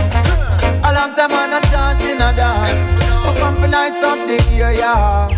A 0.84 0.90
long 0.94 1.14
time 1.16 1.32
on 1.32 1.54
a 1.54 1.62
chant 1.70 2.02
in 2.02 2.22
a 2.22 2.34
dance. 2.34 2.98
We 3.26 3.32
come 3.40 3.56
for 3.58 3.68
nice 3.68 4.02
up 4.04 4.20
the 4.28 4.38
area. 4.58 5.30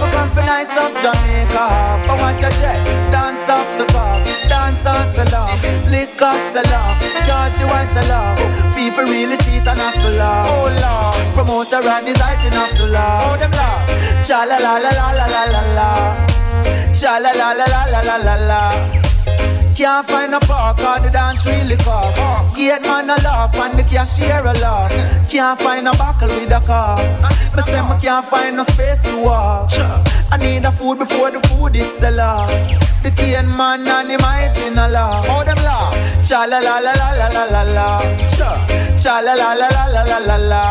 We 0.00 0.06
come 0.10 0.30
for 0.32 0.42
nice 0.42 0.74
up 0.76 0.92
Jamaica. 1.02 1.66
But 2.06 2.16
watch 2.20 2.42
a 2.42 2.50
jet, 2.60 2.80
dance 3.12 3.48
off 3.48 3.68
the 3.78 3.86
bar. 3.92 4.22
Dance 4.48 4.86
on 4.86 5.06
salon, 5.06 5.54
liquor 5.90 6.34
salon 6.52 6.98
Georgie 7.24 7.64
wine 7.64 7.86
salon 7.86 8.36
People 8.74 9.04
really 9.04 9.36
see 9.36 9.56
it 9.56 9.66
and 9.66 9.78
have 9.78 9.94
to 9.94 10.10
laugh. 10.10 10.46
Oh 10.48 10.66
Lord, 10.82 11.34
promoter 11.34 11.88
and 11.88 12.06
his 12.06 12.20
height 12.20 12.44
enough 12.50 12.76
to 12.76 12.86
laugh. 12.86 13.22
Oh 13.32 13.38
them 13.38 13.50
laugh. 13.52 14.26
Cha 14.26 14.44
la 14.44 14.56
la 14.56 14.78
la 14.78 14.90
la 14.90 15.12
la 15.12 15.26
la 15.26 15.44
la 15.44 15.74
la 15.74 16.31
Cha 16.92 17.18
la 17.18 17.30
la 17.32 17.52
la 17.52 17.64
la 17.64 17.84
la 17.86 18.00
la 18.02 18.16
la 18.16 18.34
la. 18.46 19.02
Can't 19.74 20.06
find 20.06 20.34
a 20.34 20.40
park 20.40 20.78
or 20.80 21.00
the 21.02 21.10
dance 21.10 21.46
really 21.46 21.76
cock. 21.76 22.14
Gate 22.54 22.82
man 22.82 23.10
a 23.10 23.16
laugh 23.24 23.54
and 23.56 23.78
the 23.78 23.82
cashier 23.82 24.40
a 24.44 24.52
laugh. 24.60 24.92
Can't 25.30 25.58
find 25.60 25.88
a 25.88 25.92
buckle 25.92 26.28
with 26.28 26.52
a 26.52 26.60
car. 26.60 26.96
Me 27.56 27.62
say 27.62 27.80
me 27.80 27.98
can't 28.00 28.24
find 28.26 28.56
no 28.56 28.62
space 28.64 29.02
to 29.04 29.16
walk. 29.16 29.70
I 30.30 30.36
need 30.36 30.64
a 30.64 30.70
food 30.70 30.98
before 30.98 31.30
the 31.30 31.40
food 31.48 31.74
it 31.76 31.92
sell 31.92 32.20
off. 32.20 32.50
The 33.02 33.10
cane 33.10 33.48
man 33.56 33.88
and 33.88 34.10
the 34.10 34.18
mighty 34.18 34.70
na 34.70 34.86
law. 34.86 35.22
How 35.22 35.42
them 35.42 35.56
law? 35.64 35.90
Cha 36.22 36.44
la 36.44 36.58
la 36.58 36.78
la 36.78 36.92
la 36.92 37.10
la 37.14 37.28
la 37.28 37.44
la 37.44 37.62
la. 37.62 37.98
Cha 38.28 38.50
cha 39.02 39.20
la 39.20 39.32
la 39.34 39.54
la 39.54 39.68
la 39.68 39.86
la 39.86 40.02
la 40.02 40.18
la 40.18 40.36
la. 40.36 40.62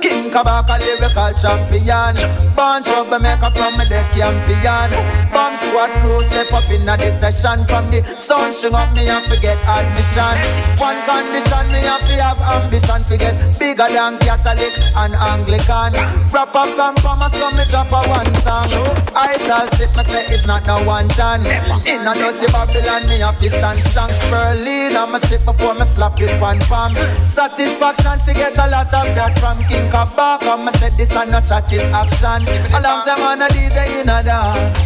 King 0.00 0.30
Kabaka 0.30 0.78
lyrical 0.78 1.32
champion 1.34 2.16
Born 2.60 2.82
troublemaker 2.82 3.50
from 3.52 3.80
a 3.80 3.88
deck 3.88 4.12
champion 4.12 4.92
Bomb 5.32 5.56
squad 5.56 5.88
crew 6.02 6.22
step 6.22 6.52
up 6.52 6.68
in 6.68 6.86
a 6.86 6.96
session 7.08 7.64
From 7.64 7.90
the 7.90 8.04
sun 8.18 8.52
string 8.52 8.74
up 8.74 8.92
me 8.92 9.08
and 9.08 9.24
forget 9.24 9.56
admission. 9.64 10.36
One 10.76 11.00
condition 11.08 11.72
me 11.72 11.80
have 11.88 12.04
to 12.04 12.14
have 12.20 12.40
ambition 12.44 13.00
Forget 13.08 13.32
bigger 13.58 13.88
than 13.88 14.18
Catholic 14.18 14.76
and 14.76 15.14
Anglican. 15.16 15.96
Rap 16.28 16.54
up 16.54 16.76
and 16.76 17.00
from 17.00 17.22
a 17.22 17.30
so 17.30 17.50
me 17.52 17.64
drop 17.64 17.88
a 17.96 18.00
one 18.12 18.28
song. 18.44 18.68
I 19.16 19.40
tell 19.40 19.66
sit 19.80 19.96
me 19.96 20.04
say 20.04 20.26
it's 20.28 20.46
not 20.46 20.66
no 20.66 20.84
one 20.84 21.08
time 21.08 21.46
In 21.88 22.04
a 22.04 22.12
dirty 22.12 22.44
Babylon 22.52 23.08
me 23.08 23.20
have 23.20 23.40
to 23.40 23.48
stand 23.48 23.80
strong. 23.80 24.10
Spurling 24.12 24.96
I'm 24.96 25.14
a 25.14 25.20
sip 25.20 25.46
before 25.46 25.74
me 25.74 25.86
slap 25.86 26.20
it 26.20 26.34
one 26.38 26.60
palm. 26.68 26.94
Satisfaction 27.24 28.18
she 28.20 28.34
get 28.34 28.52
a 28.58 28.68
lot 28.68 28.92
of 28.92 29.08
that 29.16 29.38
from 29.38 29.64
King 29.64 29.88
Kabaka. 29.88 30.60
I 30.60 30.72
said 30.72 30.92
this 30.98 31.16
and 31.16 31.30
not 31.30 31.48
chat 31.48 31.72
is 31.72 31.80
action. 31.96 32.49
A 32.74 32.80
long 32.80 33.04
time 33.04 33.22
on 33.22 33.42
a 33.42 33.48
DJ 33.48 34.00
in 34.00 34.08
a 34.08 34.22
dance. 34.22 34.78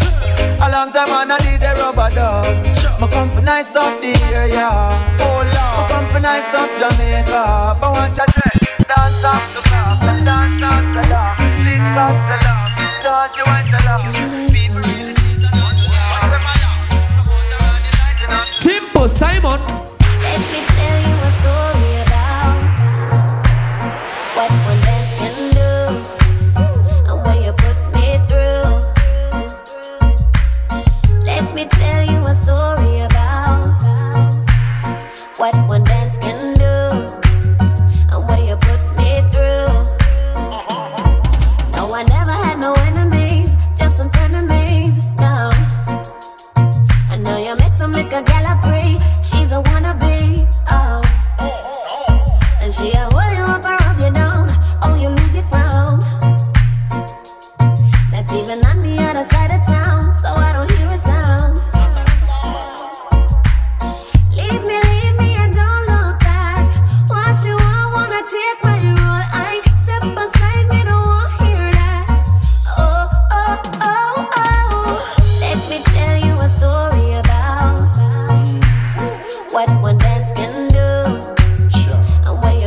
A 0.61 0.69
long 0.71 0.93
time 0.93 1.11
on 1.11 1.31
a 1.31 1.37
DJ 1.39 1.77
rubber 1.77 2.11
dub. 2.15 2.45
Me 3.01 3.07
come 3.09 3.31
for 3.31 3.43
nice 3.43 3.77
up 3.77 4.01
the 4.01 4.13
area. 4.33 4.69
Oh 5.21 5.43
Lord. 5.45 5.77
Me 5.79 5.83
come 5.89 6.07
for 6.13 6.21
nice 6.21 6.55
up 6.55 6.71
Jamaica. 6.79 7.77
But 7.81 7.91
want 7.93 8.17
you 8.17 8.27
dread. 8.35 8.59
Dance 8.89 9.25
off 9.25 9.45
the 9.55 9.61
cup. 9.69 10.01
Dance 10.25 10.63
off 10.63 10.85
salam. 10.93 11.35
Lick 11.65 11.97
off 11.97 12.19
salam. 12.29 12.65
Charge 13.03 13.37
you 13.37 13.45
see 13.45 13.85
that. 13.85 14.25
Simple 18.61 19.09
Simon. 19.09 19.84
What 79.55 79.69
one 79.83 79.99
dance 79.99 80.33
can 80.33 80.69
do. 80.73 80.89
Sure. 81.71 82.01
A 82.27 82.35
way 82.43 82.65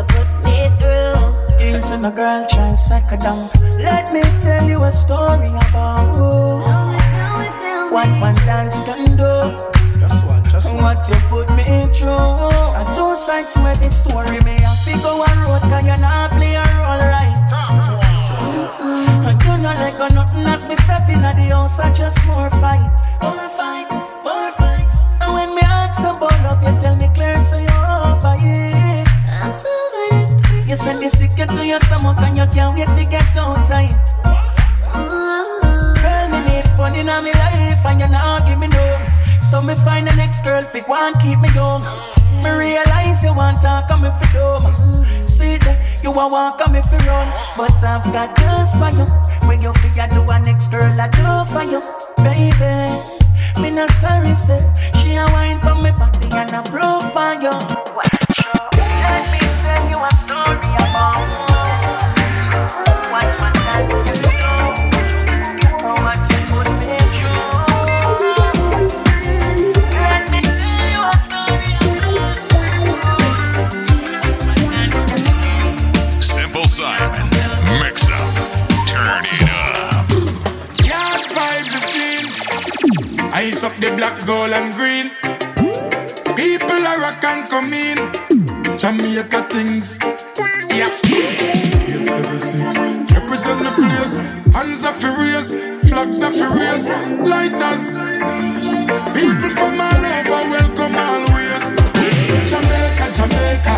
you 4.67 4.83
a 4.83 4.91
story 4.91 5.47
about 5.47 6.13
what 7.91 8.07
one 8.21 8.35
dance 8.45 8.85
can 8.85 9.17
do, 9.17 9.57
and 10.69 10.81
what 10.81 11.09
you 11.09 11.15
put 11.29 11.49
me 11.57 11.87
through. 11.93 12.17
I 12.77 12.83
two 12.95 13.15
sides 13.15 13.57
where 13.57 13.75
the 13.75 13.89
story 13.89 14.26
as 21.17 21.35
me 21.35 21.41
step 21.41 21.41
in 21.41 21.41
at 21.41 21.47
the 21.47 21.55
house, 21.55 21.79
I 21.79 21.93
just 21.93 22.25
more 22.25 22.49
fight, 22.49 23.01
more 23.21 23.49
fight, 23.49 23.91
more 24.23 24.51
fight. 24.53 24.87
And 25.21 25.33
when 25.33 25.55
me 25.55 25.61
ask 25.63 26.01
about 26.01 26.31
love, 26.43 26.63
you 26.63 26.79
tell 26.79 26.95
me 26.95 27.09
clear, 27.13 27.39
so 27.41 27.57
you're 27.57 27.69
over 27.69 28.35
it. 28.39 29.07
I'm 29.29 29.53
so 29.53 29.69
good 29.93 30.67
You 30.67 30.75
send 30.75 31.01
the 31.01 31.09
secret 31.09 31.49
to 31.49 31.65
your 31.65 31.79
stomach 31.79 32.19
and 32.19 32.37
you 32.37 32.47
can't 32.47 32.75
wait 32.75 32.87
to 32.87 33.09
get 33.09 33.35
outside. 33.37 33.91
Ooh. 33.91 34.06
So 39.49 39.61
me 39.61 39.75
find 39.75 40.05
the 40.05 40.13
next 40.17 40.43
girl 40.43 40.61
fi 40.61 40.81
want 40.89 41.21
keep 41.21 41.39
me 41.39 41.47
young. 41.55 41.81
Me 42.43 42.51
realize 42.51 43.23
you 43.23 43.33
want 43.33 43.61
talk 43.61 43.89
on 43.89 44.01
me 44.01 44.09
fi 44.09 44.33
dumb. 44.33 44.59
See 45.25 45.55
that 45.63 46.03
you 46.03 46.11
a 46.11 46.27
walk 46.27 46.59
on 46.67 46.73
me 46.73 46.81
fi 46.81 46.97
run, 47.07 47.31
but 47.55 47.81
I've 47.81 48.03
got 48.11 48.35
just 48.35 48.75
for 48.77 48.91
you. 48.91 49.07
When 49.47 49.61
you 49.61 49.71
figure 49.79 50.05
do 50.09 50.19
a 50.29 50.37
next 50.39 50.67
girl 50.67 50.91
I 50.99 51.07
do 51.15 51.47
for 51.53 51.63
you, 51.63 51.79
baby. 52.17 52.91
Me 53.61 53.69
not 53.71 53.89
sorry 53.91 54.35
say 54.35 54.59
she 54.99 55.15
a 55.15 55.25
wine 55.31 55.61
for 55.61 55.75
me 55.75 55.91
body 55.91 56.27
and 56.27 56.51
I 56.51 56.61
broke 56.69 57.13
by 57.13 57.39
you. 57.39 57.55
Let 58.75 59.23
me 59.31 59.39
tell 59.63 59.89
you 59.89 59.97
a 59.97 60.11
story 60.11 60.75
about 60.75 61.46
up 83.67 83.75
the 83.81 83.91
black, 83.97 84.25
gold, 84.25 84.53
and 84.53 84.73
green. 84.75 85.09
People 86.39 86.87
are 86.87 86.99
rock 87.01 87.21
and 87.23 87.49
come 87.49 87.73
in. 87.73 87.97
Jamaica 88.79 89.43
things. 89.51 89.99
Yeah. 90.71 90.87
876. 91.03 93.11
Represent 93.11 93.59
the 93.67 93.71
place. 93.75 94.15
Hands 94.55 94.83
are 94.87 94.93
furious. 94.93 95.51
Flags 95.89 96.21
are 96.21 96.31
furious. 96.31 96.87
Lighters. 97.27 97.83
People 99.17 99.49
from 99.51 99.81
all 99.83 100.05
over 100.15 100.43
welcome 100.53 100.95
always. 100.95 101.63
Jamaica, 102.47 103.05
Jamaica. 103.19 103.75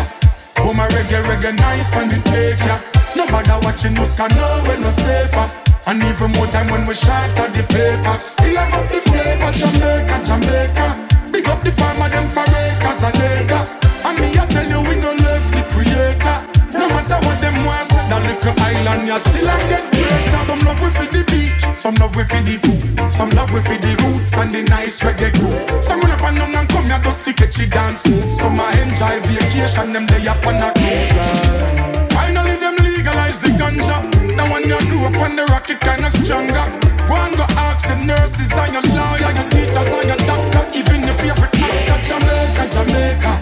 Oh 0.58 0.72
my 0.72 0.86
reggae, 0.94 1.20
reggae 1.26 1.52
nice 1.56 1.92
and 1.96 2.12
it 2.12 2.24
take 2.30 2.62
ya. 2.68 2.78
No 3.16 3.24
matter 3.32 3.58
watching 3.66 3.98
us 3.98 4.14
can 4.14 4.30
know 4.38 4.62
we're 4.66 4.78
no 4.78 4.90
safer. 4.90 5.69
And 5.90 5.98
even 6.06 6.30
more 6.38 6.46
time 6.46 6.70
when 6.70 6.86
we 6.86 6.94
shot 6.94 7.34
at 7.34 7.50
the 7.50 7.66
paper. 7.66 8.14
Still 8.22 8.54
have 8.54 8.78
up 8.78 8.86
the 8.86 9.02
flavor, 9.10 9.50
Jamaica, 9.58 10.16
Jamaica. 10.22 10.86
Big 11.34 11.48
up 11.50 11.66
the 11.66 11.74
farmer, 11.74 12.06
them 12.06 12.30
for 12.30 12.46
acres 12.46 13.02
and 13.02 13.18
acres. 13.18 13.74
And 14.06 14.14
me, 14.22 14.30
I 14.38 14.46
tell 14.46 14.70
you, 14.70 14.86
we 14.86 14.94
no 15.02 15.10
left 15.18 15.50
the 15.50 15.66
creator. 15.66 16.46
No 16.78 16.86
matter 16.94 17.18
what 17.26 17.42
them 17.42 17.58
want, 17.66 17.90
say 17.90 18.06
that 18.06 18.22
little 18.22 18.54
island, 18.62 19.02
you 19.02 19.18
still 19.18 19.50
I 19.50 19.58
get 19.66 19.82
greater. 19.90 20.42
Some 20.46 20.62
love 20.62 20.78
we 20.78 20.90
for 20.94 21.10
the 21.10 21.22
beach, 21.26 21.62
some 21.74 21.98
love 21.98 22.14
we 22.14 22.22
for 22.22 22.38
the 22.38 22.54
food, 22.62 23.10
some 23.10 23.30
love 23.34 23.50
we 23.50 23.58
for 23.58 23.74
the 23.74 23.92
roots 24.06 24.30
and 24.38 24.54
the 24.54 24.62
nice 24.70 25.02
reggae 25.02 25.34
groove. 25.42 25.82
Some 25.82 25.98
run 26.06 26.14
up 26.14 26.22
and 26.22 26.38
down 26.38 26.54
and 26.54 26.68
come 26.70 26.86
here 26.86 27.02
just 27.02 27.26
to 27.26 27.34
catch 27.34 27.58
it 27.58 27.74
dance 27.74 28.06
move. 28.06 28.30
Some 28.38 28.62
I 28.62 28.78
enjoy 28.78 29.18
vacation, 29.26 29.90
them 29.90 30.06
they 30.06 30.22
up 30.22 30.38
on 30.46 30.54
a 30.54 30.70
cruise. 30.70 32.14
Finally, 32.14 32.62
them 32.62 32.78
legalize 32.78 33.42
the 33.42 33.58
ganja. 33.58 34.09
The 34.36 34.44
one 34.46 34.64
you 34.64 34.78
grew 34.88 35.04
up 35.04 35.16
on 35.20 35.36
the 35.36 35.44
rocket 35.50 35.80
kinda 35.80 36.10
stronger. 36.22 36.66
Go 37.08 37.14
and 37.18 37.36
go 37.36 37.44
ask 37.58 37.88
your 37.88 37.98
nurses 38.06 38.52
and 38.52 38.72
your 38.72 38.86
lawyer, 38.94 39.32
your 39.36 39.48
teachers 39.50 39.90
and 39.90 40.06
your 40.10 40.20
doctor, 40.28 40.64
even 40.78 41.00
your 41.02 41.16
favorite 41.20 41.54
actor. 41.58 41.98
Jamaica, 42.08 42.64
Jamaica. 42.74 43.32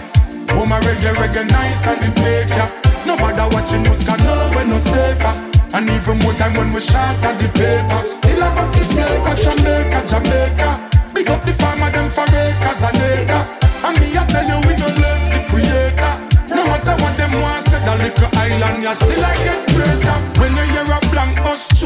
Oh 0.57 0.65
my 0.65 0.79
reggae, 0.81 1.13
reggae 1.15 1.45
nice 1.49 1.85
and 1.87 2.01
it 2.03 2.15
make 2.21 2.49
ya. 2.57 2.65
No 3.05 3.15
matter 3.15 3.47
what 3.53 3.69
you 3.71 3.79
news 3.79 4.03
can 4.03 4.17
know 4.25 4.51
we 4.55 4.63
no 4.65 4.77
safer. 4.77 5.33
And 5.71 5.89
even 5.89 6.17
more 6.25 6.33
time 6.33 6.53
when 6.57 6.73
we 6.73 6.81
shot 6.81 7.23
at 7.23 7.37
the 7.37 7.47
paper. 7.53 8.01
Still 8.09 8.41
have 8.41 8.57
up 8.57 8.73
the 8.73 8.83
flavor, 8.91 9.35
Jamaica, 9.45 9.99
Jamaica. 10.09 10.69
Big 11.13 11.29
up 11.29 11.45
the 11.45 11.53
farmer, 11.53 11.91
them 11.91 12.09
for 12.09 12.25
acres 12.25 12.81
and 12.81 12.97
acres. 12.97 13.49
And 13.85 13.95
me, 14.01 14.17
I 14.17 14.25
tell 14.25 14.45
you, 14.49 14.57
we 14.67 14.73
no 14.81 14.89
left 14.99 15.25
the 15.31 15.39
creator. 15.49 16.13
No 16.49 16.65
matter 16.65 16.95
what 17.01 17.13
them 17.15 17.33
want, 17.39 17.63
say 17.69 17.79
the 17.85 17.93
little 18.01 18.29
island, 18.33 18.83
you 18.83 18.93
still 18.95 19.23
I 19.23 19.33
get 19.45 19.61
greater. 19.69 20.08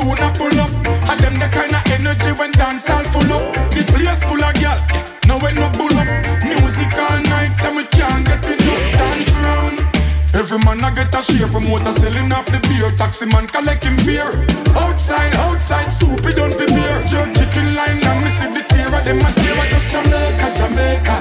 When 0.03 0.17
tune, 0.17 0.25
I 0.25 0.37
pull 0.37 0.59
up. 0.59 0.71
And 1.09 1.19
them 1.19 1.33
the 1.39 1.47
kind 1.51 1.73
vibes 2.83 2.89
all 2.89 3.03
full 3.11 3.33
up. 3.33 3.53
The 3.71 3.83
place 3.91 4.23
full 4.23 4.43
of 4.43 4.53
gal. 4.55 4.79
Now 5.27 5.37
we 5.39 5.53
no 5.53 5.69
bull 5.77 5.95
up. 5.97 6.07
Music 6.43 6.93
all 6.97 7.19
night, 7.29 7.53
so 7.59 7.75
we 7.75 7.83
can't 7.85 8.25
get 8.25 8.43
enough 8.43 8.85
dance 8.93 9.31
round. 9.43 9.77
Every 10.33 10.57
man 10.65 10.83
I 10.83 10.91
get 10.93 11.13
a 11.13 11.21
share, 11.21 11.47
promoter 11.47 11.93
selling 11.93 12.31
off 12.31 12.45
the 12.47 12.59
beer, 12.67 12.91
taxi 12.97 13.25
man 13.25 13.47
collecting 13.47 13.95
beer. 14.05 14.29
Outside, 14.75 15.35
outside, 15.45 15.89
soup 15.91 16.25
it 16.25 16.35
don't 16.35 16.55
prepare. 16.57 16.99
Jerk 17.05 17.29
chicken 17.37 17.75
line, 17.75 17.99
now 18.01 18.17
me 18.21 18.29
see 18.29 18.49
the 18.49 18.63
tear 18.69 18.89
of 18.89 19.03
them 19.05 19.21
a 19.21 19.29
tear. 19.39 19.55
I 19.55 19.69
just 19.69 19.91
Jamaica, 19.93 20.47
Jamaica. 20.57 21.15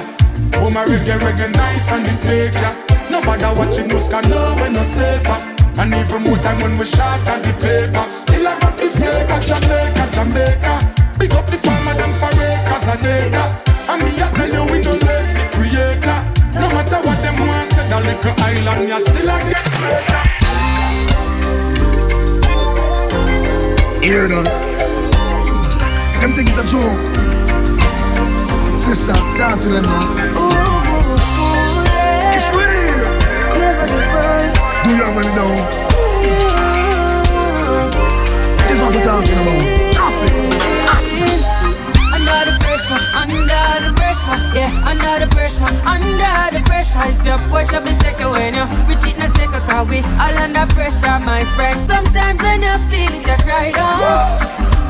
Oh 0.57 0.69
my 0.69 0.83
reggae, 0.85 1.19
reggae 1.21 1.51
nice 1.53 1.91
and 1.91 2.07
it 2.07 2.19
make 2.25 2.57
ya. 2.57 2.73
Nobody 3.09 3.45
watching 3.59 3.87
news 3.87 4.07
can 4.07 4.27
know 4.29 4.55
when 4.57 4.73
no 4.73 4.83
safer. 4.83 5.39
And 5.77 5.93
even 5.93 6.23
more 6.23 6.37
time 6.37 6.61
when 6.61 6.77
we 6.77 6.85
shot 6.85 7.21
at 7.27 7.41
the 7.43 7.53
paper. 7.61 8.05
Still 8.11 8.47
I 8.47 8.62
rock 9.13 9.27
the 9.27 9.29
flavor, 9.29 9.39
Jamaica, 9.45 10.03
Jamaica. 10.13 10.73
Big 11.19 11.33
up 11.33 11.45
the 11.45 11.57
farmer, 11.57 11.93
them 11.93 12.13
for 12.19 12.31
acres 12.33 12.87
and 12.87 13.05
acre. 13.05 13.47
And 13.89 14.01
me 14.01 14.09
I 14.21 14.23
tell 14.33 14.49
you 14.49 14.63
we 14.71 14.77
don't 14.83 15.01
left 15.03 15.33
the 15.37 15.45
creator. 15.55 16.19
No 16.53 16.67
matter 16.69 16.99
what 17.05 17.19
them 17.21 17.37
want, 17.39 17.67
say 17.69 17.87
that 17.89 18.01
little 18.03 18.33
island, 18.43 18.89
you 18.89 18.99
still 18.99 19.29
a 19.29 19.37
get 19.49 19.67
Hear 24.03 24.27
that? 24.27 24.47
Them 26.21 26.31
think 26.33 26.49
it's 26.49 26.57
a 26.57 26.63
joke. 26.67 26.99
Sister, 28.79 29.13
talk 29.37 29.61
to 29.61 29.69
them 29.69 29.83
now. 29.83 30.01
Oh, 30.35 30.49
oh, 30.49 31.15
oh, 31.29 32.35
it's 32.35 32.49
real. 32.51 32.99
Do 34.83 34.89
you 34.95 35.03
already 35.03 35.33
know? 35.35 35.53
This 35.83 35.92
what 38.83 38.95
we're 38.95 39.03
talking 39.03 39.39
about. 39.39 39.63
Nothing. 39.95 40.51
Under 42.13 42.39
the 42.47 42.55
pressure, 42.59 42.99
under 43.15 43.39
the 43.79 43.91
pressure, 43.95 44.37
yeah, 44.55 44.89
under 44.89 45.15
the 45.23 45.27
pressure, 45.31 45.71
under 45.87 46.35
the 46.51 46.61
pressure. 46.67 47.03
If 47.07 47.23
your 47.25 47.39
push 47.47 47.73
up 47.73 47.85
and 47.85 47.99
take 48.01 48.19
away 48.19 48.51
now, 48.51 48.67
we 48.87 48.95
cheat 48.95 49.17
a 49.17 49.27
second, 49.39 49.63
cause 49.67 49.89
we 49.89 49.99
all 50.19 50.37
under 50.37 50.67
pressure, 50.73 51.19
my 51.23 51.45
friend. 51.55 51.77
Sometimes 51.87 52.41
when 52.43 52.61
you 52.63 52.75
feel 52.91 53.13
it, 53.13 53.23
you 53.23 53.37
cry 53.47 53.71
down. 53.71 54.03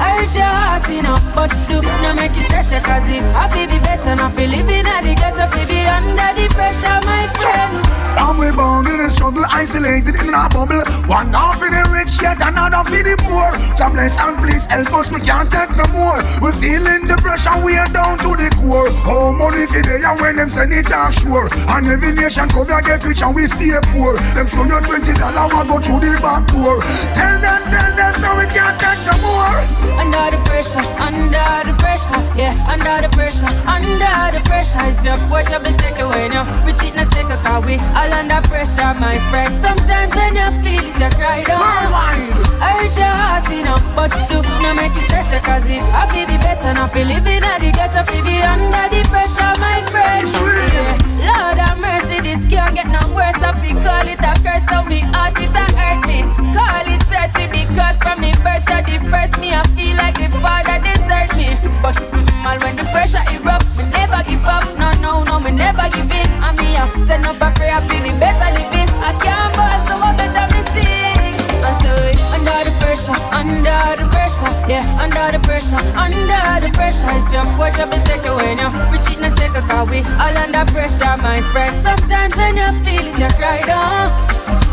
I 0.02 0.18
hurt 0.18 0.34
your 0.34 0.50
heart, 0.50 0.90
you 0.90 1.02
know, 1.02 1.18
but 1.36 1.54
do 1.70 1.82
not 2.02 2.16
make 2.16 2.36
it 2.36 2.46
stress, 2.50 2.70
cause 2.84 3.08
it 3.08 3.22
happy 3.38 3.68
be 3.68 3.80
better, 3.80 4.16
not 4.16 4.34
feel 4.34 4.50
living 4.50 4.86
at 4.86 5.04
the 5.04 5.14
ghetto, 5.14 5.46
feel 5.54 5.68
be 5.68 5.86
under 5.86 6.30
the 6.34 6.48
pressure, 6.50 7.00
my 7.06 7.30
friend. 7.38 8.03
From 8.14 8.38
we 8.38 8.52
born 8.52 8.86
in 8.88 9.02
a 9.02 9.10
struggle, 9.10 9.44
isolated 9.50 10.16
in 10.22 10.34
a 10.34 10.48
bubble. 10.50 10.86
One 11.10 11.34
half 11.34 11.62
in 11.62 11.74
the 11.74 11.84
rich, 11.90 12.22
yet 12.22 12.40
another 12.42 12.86
for 12.86 13.02
the 13.02 13.18
poor. 13.26 13.50
God 13.78 13.92
bless 13.94 14.18
and 14.22 14.38
please 14.38 14.66
help 14.70 14.94
us, 14.94 15.12
we 15.12 15.20
can't 15.20 15.50
take 15.50 15.74
no 15.76 15.86
more. 15.92 16.22
We're 16.40 16.54
feeling 16.54 17.08
the 17.10 17.18
pressure, 17.18 17.58
we 17.66 17.76
are 17.78 17.90
down 17.90 18.18
to 18.22 18.38
the 18.38 18.50
core. 18.62 18.90
How 19.04 19.34
money 19.34 19.66
for 19.66 19.82
they 19.82 20.04
and 20.06 20.20
when 20.22 20.38
them 20.38 20.50
send 20.50 20.74
it 20.74 20.92
offshore. 20.94 21.50
And 21.68 21.88
every 21.88 22.14
nation 22.14 22.48
come 22.50 22.70
here 22.70 22.82
get 22.82 23.04
rich 23.04 23.22
and 23.22 23.34
we 23.34 23.48
stay 23.48 23.74
poor. 23.92 24.14
Them 24.38 24.48
show 24.48 24.64
you 24.64 24.80
twenty 24.86 25.14
dollar, 25.18 25.50
we 25.50 25.62
go 25.66 25.82
through 25.82 26.06
the 26.06 26.14
back 26.22 26.46
door. 26.54 26.80
Tell 27.18 27.36
them, 27.42 27.62
tell 27.74 27.92
them, 27.98 28.14
so 28.22 28.30
we 28.38 28.46
can't 28.54 28.78
take 28.78 29.02
no 29.10 29.16
more. 29.26 29.58
Under 29.98 30.38
the 30.38 30.40
pressure, 30.46 30.86
under 31.02 31.50
the 31.66 31.74
pressure, 31.82 32.22
yeah, 32.38 32.54
under 32.70 33.08
the 33.08 33.10
pressure, 33.14 33.50
under 33.66 34.38
the 34.38 34.42
pressure. 34.46 34.86
If 34.86 35.04
your 35.04 35.18
push 35.30 35.52
up 35.54 35.66
and 35.66 35.78
take 35.80 35.98
away 36.00 36.30
now, 36.30 36.46
we 36.66 36.74
cheat 36.74 36.94
in 36.94 37.00
a 37.00 37.06
second, 37.14 37.40
cause 37.46 37.66
we 37.66 37.78
all 38.04 38.14
under 38.14 38.42
pressure, 38.48 38.94
my 39.00 39.18
friend. 39.30 39.52
Sometimes 39.62 40.14
when 40.16 40.36
you 40.36 40.50
feel 40.64 40.84
it, 40.84 40.96
you 41.00 41.10
cry 41.16 41.42
down. 41.44 41.62
I 41.64 42.76
hurt 42.76 42.96
your 43.00 43.16
heart, 43.22 43.46
you 43.50 43.64
know, 43.64 43.80
but 43.96 44.12
do 44.28 44.42
not 44.62 44.76
make 44.76 44.96
it 44.96 45.06
stress, 45.08 45.28
cause 45.46 45.66
it 45.66 45.84
happy 45.96 46.26
be 46.26 46.38
better, 46.38 46.74
not 46.74 46.92
feel 46.92 47.08
living 47.08 47.44
at 47.44 47.60
the 47.60 47.72
ghetto, 47.72 48.04
feel 48.12 48.24
be 48.24 48.42
under 48.44 48.86
the 48.92 49.02
pressure, 49.08 49.54
my 49.60 49.80
friend. 49.92 50.28
Yeah. 50.28 51.24
Lord 51.24 51.58
have 51.64 51.80
mercy, 51.80 52.20
this 52.20 52.44
can't 52.52 52.76
get 52.76 52.88
no 52.92 53.00
worse. 53.16 53.40
I 53.40 53.52
feel 53.62 53.78
call 53.80 54.08
it 54.08 54.20
a 54.20 54.34
curse, 54.44 54.66
so 54.68 54.84
me 54.84 55.00
heart 55.16 55.40
it 55.40 55.56
a 55.56 55.66
hurt 55.80 56.04
me. 56.08 56.24
Call 56.52 56.88
it 56.88 57.04
thirsty 57.08 57.48
because 57.48 57.98
from 58.04 58.20
me 58.20 58.32
birth 58.44 58.68
to 58.68 58.78
the 58.84 59.00
first 59.08 59.40
me, 59.40 59.54
I 59.56 59.64
feel 59.76 59.96
like 59.96 60.20
the 60.20 60.28
father 60.44 60.78
desert 60.84 61.32
me. 61.40 61.48
But 61.80 61.96
mm, 62.12 62.28
all 62.44 62.60
when 62.60 62.76
the 62.76 62.84
pressure 62.92 63.24
erupt, 63.32 63.68
me 63.78 63.88
never 63.96 64.20
give 64.28 64.44
up. 64.44 64.68
No, 64.76 64.92
no, 65.00 65.24
no, 65.24 65.40
me 65.40 65.52
never 65.52 65.88
give 65.96 66.12
in. 66.12 66.24
Me 66.54 66.78
up, 66.78 66.92
send 67.08 67.26
up 67.26 67.42
a 67.42 67.50
prayer, 67.58 67.82
feel 67.94 68.04
the 68.10 68.20
better 68.20 68.50
living. 68.58 68.90
I 69.06 69.14
can't 69.22 69.54
ball, 69.54 69.78
so 69.86 69.96
I 70.02 70.18
better 70.18 70.46
me 70.54 70.62
it 70.82 72.20
under 72.34 72.60
the 72.66 72.74
pressure, 72.82 73.18
under 73.32 73.80
the 73.96 74.06
pressure, 74.10 74.52
yeah, 74.68 74.84
under 75.00 75.38
the 75.38 75.40
pressure, 75.46 75.80
under 75.96 76.66
the 76.66 76.70
pressure. 76.74 77.08
If 77.22 77.32
your 77.32 77.46
watch 77.58 77.80
up 77.80 77.94
and 77.94 78.04
take 78.06 78.26
away 78.26 78.56
now, 78.56 78.72
we 78.92 78.98
cheat 79.06 79.18
in 79.18 79.26
a 79.26 79.38
second, 79.38 79.68
cause 79.70 79.90
we 79.90 80.00
all 80.18 80.38
under 80.38 80.66
pressure, 80.72 81.16
my 81.22 81.42
friend. 81.52 81.74
Sometimes 81.84 82.36
when 82.36 82.58
you 82.58 82.70
feel 82.84 83.06
it, 83.08 83.20
you 83.20 83.30
cry 83.38 83.62
down. 83.62 84.12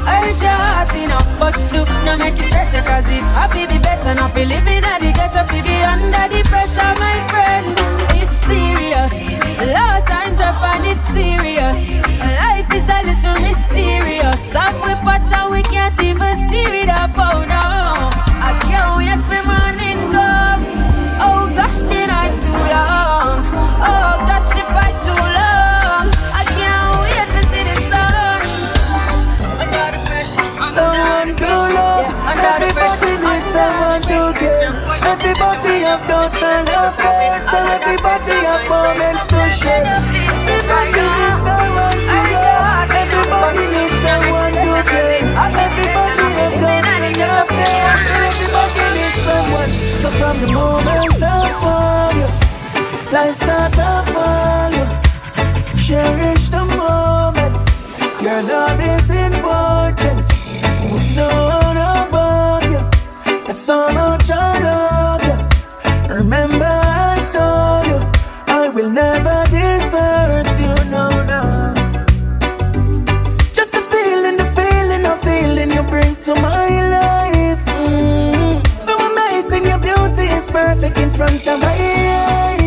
I 0.07 0.25
hurt 0.25 0.41
your 0.41 0.51
heart, 0.51 0.91
you 0.97 1.07
but 1.39 1.55
do 1.71 1.85
not 2.05 2.19
make 2.19 2.39
it 2.39 2.49
stress, 2.49 2.73
cause 2.87 3.07
it 3.09 3.23
happy 3.37 3.67
be 3.67 3.79
better, 3.79 4.15
not 4.15 4.35
be 4.35 4.45
living 4.45 4.83
at 4.85 5.01
the 5.01 5.13
ghetto, 5.13 5.47
to 5.47 5.59
be 5.63 5.77
under 5.85 6.27
the 6.33 6.43
pressure, 6.49 6.93
my 6.99 7.15
friend. 7.31 7.67
It's 8.19 8.35
serious, 8.47 9.15
a 9.61 9.67
lot 9.73 10.01
of 10.01 10.09
times 10.09 10.41
I 10.41 10.51
find 10.59 10.85
it 10.87 11.01
serious. 11.15 12.50
Up 14.53 14.75
we 14.85 14.95
pot 15.07 15.23
and 15.31 15.51
we 15.53 15.63
can't 15.63 15.95
even 16.03 16.35
steer 16.49 16.75
it 16.83 16.89
up, 16.89 17.15
oh 17.15 17.39
no. 17.47 18.11
I 18.43 18.51
can't 18.67 18.99
wait 18.99 19.15
for 19.31 19.43
morning 19.47 20.11
come. 20.11 20.67
Oh 21.23 21.47
gosh, 21.55 21.79
the 21.87 22.03
night 22.11 22.35
too 22.43 22.51
long. 22.51 23.47
Oh 23.79 24.19
gosh, 24.27 24.51
the 24.51 24.67
fight 24.75 24.99
too 25.07 25.15
long. 25.15 26.11
I 26.35 26.43
can't 26.51 26.99
wait 26.99 27.31
to 27.31 27.43
see 27.47 27.63
the 27.63 27.77
sun. 27.95 28.43
Under 29.63 29.87
the 29.95 30.01
pressure. 30.11 30.51
Someone 30.67 31.31
to 31.39 31.51
love. 31.71 32.11
Everybody 32.35 33.23
needs 33.23 33.51
someone 33.55 34.03
to 34.03 34.35
care. 34.35 34.75
Everybody 35.07 35.87
have 35.87 36.03
doubts 36.09 36.43
and 36.43 36.69
affairs. 36.69 37.49
So 37.49 37.57
everybody 37.57 38.37
have 38.43 38.69
moments 38.69 39.29
to 39.29 39.49
share. 39.49 40.20
Life 53.13 53.37
starts 53.37 53.79
a 53.79 54.03
fall. 54.13 54.73
Cherish 55.77 56.49
the 56.49 56.65
moment. 56.77 57.55
Your 58.23 58.43
love 58.43 58.81
is 58.81 59.11
important. 59.11 60.27
No 61.17 61.29
one 61.67 61.77
above 61.77 62.65
you. 62.65 62.83
That's 63.47 63.67
how 63.67 63.91
much 63.93 64.31
I 64.31 64.59
love 64.69 65.23
you. 65.29 66.15
Remember 66.15 66.65
I 66.65 67.17
told 67.33 67.87
you 67.91 68.01
I 68.47 68.69
will 68.69 68.91
never 68.91 69.45
desert 69.51 70.47
you. 70.61 70.75
No, 70.91 71.09
no. 71.33 71.73
Just 73.53 73.73
the 73.73 73.83
feeling, 73.93 74.37
the 74.37 74.49
feeling, 74.59 75.03
the 75.03 75.17
feeling 75.25 75.71
you 75.71 75.83
bring 75.83 76.15
to 76.27 76.35
my 76.37 76.69
life. 76.97 77.65
Mm. 77.67 78.65
So 78.79 78.97
amazing, 79.11 79.65
your 79.65 79.79
beauty 79.79 80.27
is 80.33 80.49
perfect 80.49 80.99
in 80.99 81.11
front 81.11 81.47
of 81.49 81.61
my 81.61 81.75
eyes. 81.75 82.60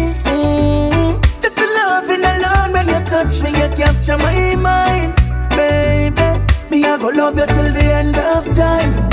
Touch 3.34 3.44
me, 3.44 3.60
you 3.60 3.70
capture 3.76 4.18
my 4.18 4.56
mind, 4.56 5.16
baby. 5.50 6.44
Me, 6.70 6.86
I 6.86 6.98
go 6.98 7.10
love 7.10 7.38
you 7.38 7.46
till 7.46 7.72
the 7.74 7.84
end 7.84 8.18
of 8.18 8.46
time. 8.56 9.10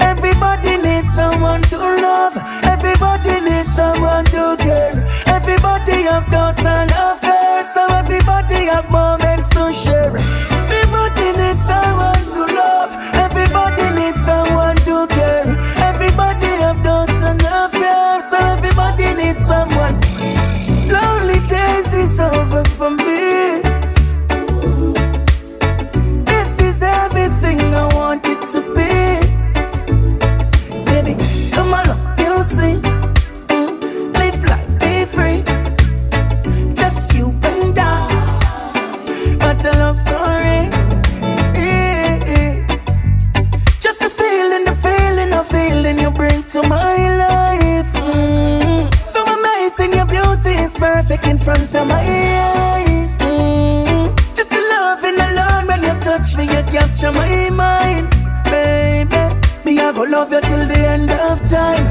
Everybody 0.00 0.76
needs 0.76 1.12
someone 1.12 1.62
to 1.62 1.78
love. 1.78 2.36
Everybody 2.64 3.40
needs 3.40 3.74
someone 3.74 4.24
to 4.26 4.56
care. 4.58 5.06
Everybody 5.26 6.02
have 6.02 6.30
doubts 6.30 6.64
and 6.64 6.90
affairs, 6.90 7.72
so 7.74 7.86
everybody 7.86 8.66
have 8.66 8.90
moments 8.90 9.50
to 9.50 9.72
share. 9.72 10.14
Everybody 10.16 11.32
needs 11.38 11.60
someone 11.64 12.22
to 12.34 12.54
love. 12.54 12.90
Everybody 13.14 13.90
needs 13.94 14.24
someone 14.24 14.76
to 14.76 15.06
care. 15.08 15.46
Everybody 15.90 16.52
have 16.64 16.82
doubts 16.82 17.20
and 17.22 17.42
affairs, 17.42 18.30
so 18.30 18.36
everybody 18.38 19.14
needs 19.14 19.44
someone. 19.44 20.00
Lonely 20.88 21.21
days 21.82 21.94
is 21.94 22.20
over 22.20 22.64
for 22.76 22.90
me. 22.90 23.62
This 26.24 26.60
is 26.60 26.82
everything 26.82 27.60
I 27.60 27.88
want 27.94 28.24
it 28.26 28.48
to 28.52 28.60
be. 28.74 28.92
Baby, 30.84 31.16
come 31.52 31.74
on, 31.74 32.18
you 32.18 32.42
see. 32.44 32.91
Front 51.42 51.74
of 51.74 51.88
my 51.88 52.00
eyes. 52.00 53.18
Mm. 53.18 54.14
Just 54.34 54.52
in 54.52 55.20
alone 55.28 55.66
when 55.66 55.82
you 55.82 55.94
touch 56.00 56.36
me, 56.36 56.44
you 56.44 56.62
capture 56.70 57.12
my 57.12 57.50
mind, 57.50 58.10
baby. 58.44 59.22
Me, 59.64 59.80
I 59.80 59.92
go 59.92 60.02
love 60.02 60.32
you 60.32 60.40
till 60.40 60.66
the 60.68 60.78
end 60.78 61.10
of 61.10 61.40
time. 61.50 61.81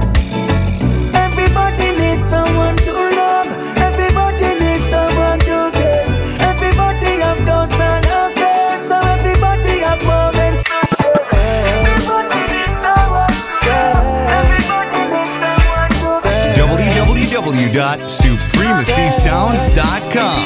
www.supremacysound.com. 19.22 20.42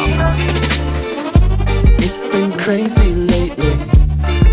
It's 1.97 2.27
been 2.27 2.51
crazy 2.57 3.13
lately. 3.13 3.73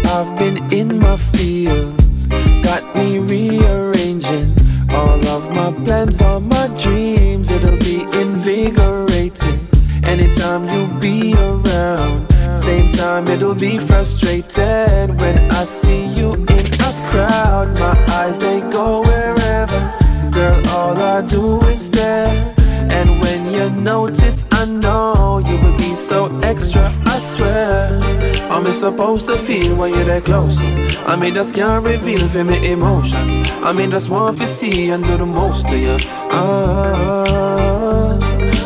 I've 0.04 0.36
been 0.36 0.72
in 0.72 0.98
my 0.98 1.16
feels, 1.16 2.26
got 2.62 2.94
me 2.94 3.18
rearranging 3.18 4.54
all 4.90 5.26
of 5.26 5.50
my 5.54 5.72
plans, 5.84 6.20
all 6.20 6.40
my 6.40 6.68
dreams. 6.78 7.50
It'll 7.50 7.76
be 7.78 8.02
invigorating 8.12 9.60
anytime 10.04 10.68
you 10.68 10.86
be 11.00 11.34
around. 11.34 12.28
Same 12.58 12.92
time, 12.92 13.26
it'll 13.28 13.54
be 13.54 13.78
frustrated 13.78 15.18
when 15.20 15.50
I 15.50 15.64
see 15.64 16.06
you 16.14 16.34
in 16.34 16.66
a 16.80 16.92
crowd. 17.10 17.78
My 17.78 17.96
eyes 18.10 18.38
they 18.38 18.60
go 18.70 19.02
wherever, 19.02 20.30
girl. 20.30 20.68
All 20.68 20.96
I 20.96 21.22
do 21.22 21.61
I'm 28.72 28.78
supposed 28.78 29.26
to 29.26 29.36
feel 29.36 29.76
when 29.76 29.92
you're 29.92 30.04
that 30.04 30.24
close. 30.24 30.58
I 31.06 31.14
mean, 31.14 31.34
just 31.34 31.54
can't 31.54 31.84
reveal 31.84 32.26
for 32.26 32.42
me 32.42 32.72
emotions. 32.72 33.46
I 33.62 33.70
mean, 33.70 33.90
just 33.90 34.08
want 34.08 34.38
to 34.38 34.46
see 34.46 34.88
and 34.88 35.04
do 35.04 35.18
the 35.18 35.26
most 35.26 35.68
to 35.68 35.78
you. 35.78 35.98
Ah, 36.30 38.16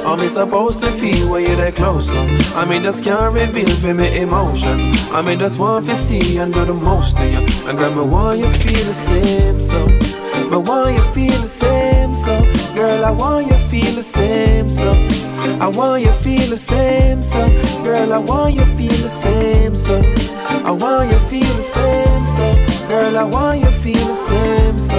I'm 0.07 0.29
supposed 0.29 0.79
to 0.81 0.93
feel 0.93 1.29
when 1.33 1.43
you're 1.43 1.57
that 1.57 1.75
close. 1.75 2.15
I 2.55 2.65
mean, 2.65 2.85
just 2.85 3.03
can't 3.03 3.35
reveal 3.35 3.69
for 3.69 3.95
me 3.95 4.21
emotions. 4.21 5.11
I 5.11 5.23
mean, 5.23 5.41
just 5.41 5.59
want 5.59 5.87
to 5.87 5.97
see 5.97 6.39
and 6.39 6.55
do 6.55 6.65
the 6.65 6.73
most 6.73 7.17
to 7.17 7.27
you. 7.29 7.45
And 7.69 7.77
grandma, 7.77 8.05
want 8.05 8.39
you 8.39 8.49
feel 8.49 8.85
the 8.85 8.95
same, 8.95 9.61
so. 9.61 9.89
But 10.49 10.69
want 10.69 10.95
you 10.95 11.03
feel 11.13 11.37
the 11.43 11.49
same, 11.49 12.06
girl, 12.77 13.07
I 13.07 13.11
want 13.11 13.47
you 13.47 13.57
feel 13.71 13.91
the 13.95 14.03
same, 14.03 14.71
so 14.71 14.93
I 15.65 15.67
want 15.67 16.03
you 16.03 16.13
feel 16.13 16.47
the 16.51 16.59
same, 16.59 17.23
so 17.23 17.49
girl, 17.83 18.13
I 18.13 18.19
want 18.19 18.55
you 18.55 18.67
feel 18.77 18.91
the 18.91 19.09
same, 19.09 19.75
so 19.75 19.97
I 20.47 20.73
want 20.73 21.11
you 21.11 21.19
feel 21.21 21.55
the 21.55 21.63
same, 21.63 22.27
so 22.37 22.87
girl, 22.87 23.17
I 23.17 23.25
want 23.25 23.61
you 23.61 23.71
feel 23.71 24.07
the 24.07 24.15
same, 24.15 24.79
so 24.79 24.99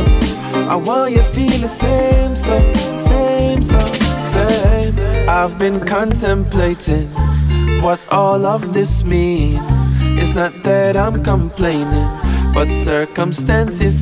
I 0.68 0.76
want 0.76 1.12
you 1.12 1.22
feel 1.22 1.60
the 1.60 1.68
same, 1.68 2.36
so 2.36 2.58
same, 2.96 3.62
so 3.62 3.80
same. 4.24 5.30
I've 5.30 5.60
been 5.60 5.80
contemplating 5.86 7.10
what 7.84 8.00
all 8.10 8.44
of 8.48 8.74
this 8.74 9.04
means. 9.04 9.88
It's 10.20 10.34
not 10.34 10.64
that 10.64 10.98
I'm 10.98 11.24
complaining, 11.24 12.10
but 12.56 12.70
circumstances 12.70 14.02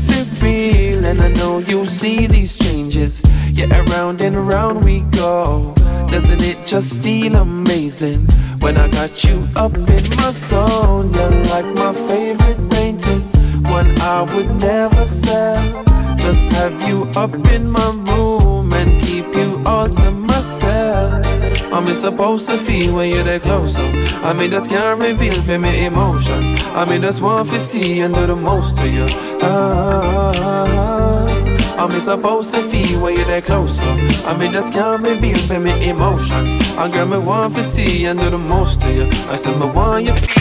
and 1.05 1.21
I 1.21 1.29
know 1.29 1.59
you 1.59 1.85
see 1.85 2.27
these 2.27 2.57
changes. 2.57 3.21
Yeah, 3.53 3.69
around 3.81 4.21
and 4.21 4.35
around 4.35 4.83
we 4.83 5.01
go. 5.23 5.73
Doesn't 6.09 6.41
it 6.41 6.65
just 6.65 6.95
feel 7.03 7.35
amazing 7.35 8.21
when 8.59 8.77
I 8.77 8.87
got 8.87 9.23
you 9.23 9.47
up 9.55 9.75
in 9.75 10.03
my 10.17 10.31
zone? 10.31 11.13
You're 11.13 11.43
like 11.53 11.67
my 11.75 11.93
favorite 11.93 12.69
painting, 12.71 13.21
one 13.71 13.99
I 14.01 14.21
would 14.21 14.49
never 14.61 15.05
sell. 15.07 15.83
Just 16.17 16.43
have 16.53 16.87
you 16.87 17.03
up 17.15 17.33
in 17.51 17.69
my 17.69 17.89
room 18.07 18.73
and 18.73 18.99
keep 19.01 19.27
you 19.35 19.61
all 19.65 19.87
to 19.87 20.11
myself. 20.11 21.23
I'm 21.71 21.93
supposed 21.93 22.47
to 22.47 22.57
feel 22.57 22.95
when 22.95 23.11
you're 23.11 23.23
that 23.23 23.41
close. 23.41 23.77
I 23.77 24.33
mean, 24.33 24.49
just 24.49 24.69
can't 24.69 24.99
reveal 24.99 25.39
for 25.41 25.59
me 25.59 25.85
emotions. 25.85 26.61
I 26.81 26.85
mean, 26.85 27.01
just 27.01 27.21
want 27.21 27.49
to 27.49 27.59
see 27.59 27.99
and 27.99 28.15
do 28.15 28.25
the 28.25 28.35
most 28.35 28.77
to 28.79 28.87
you. 28.87 29.05
Ah, 29.41 29.45
ah, 29.45 30.33
ah, 30.35 30.65
ah. 30.67 30.94
I'm 31.77 31.99
supposed 31.99 32.51
to 32.51 32.63
feel 32.63 33.01
when 33.01 33.15
you're 33.15 33.25
that 33.25 33.43
close. 33.43 33.79
I 34.25 34.37
mean, 34.37 34.53
just 34.53 34.71
can't 34.71 35.03
reveal 35.03 35.37
for 35.37 35.59
me 35.59 35.89
emotions. 35.89 36.55
I 36.77 36.89
girl, 36.89 37.05
me 37.05 37.17
want 37.17 37.53
for 37.53 37.63
see 37.63 38.05
and 38.05 38.19
do 38.19 38.29
the 38.29 38.37
most 38.37 38.81
to 38.81 38.93
you. 38.93 39.09
I 39.29 39.35
said, 39.35 39.59
me 39.59 39.65
want 39.65 40.05
you 40.05 40.13
feel 40.13 40.34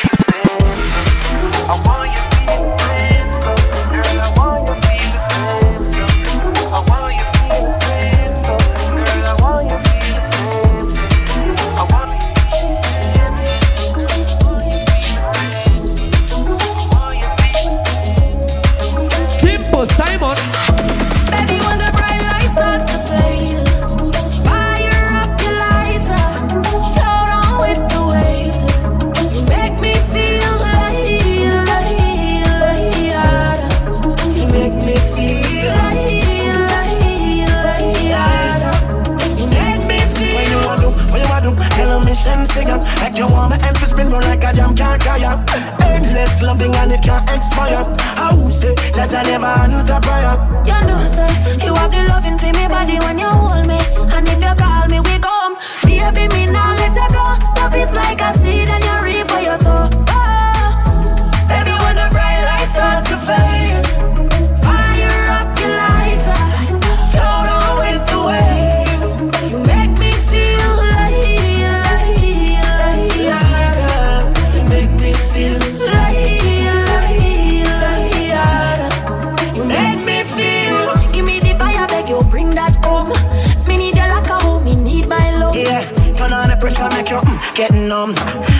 make 87.57 87.71
you 87.71 87.77
mm, 87.77 87.79
get 87.79 87.89
numb 87.89 88.15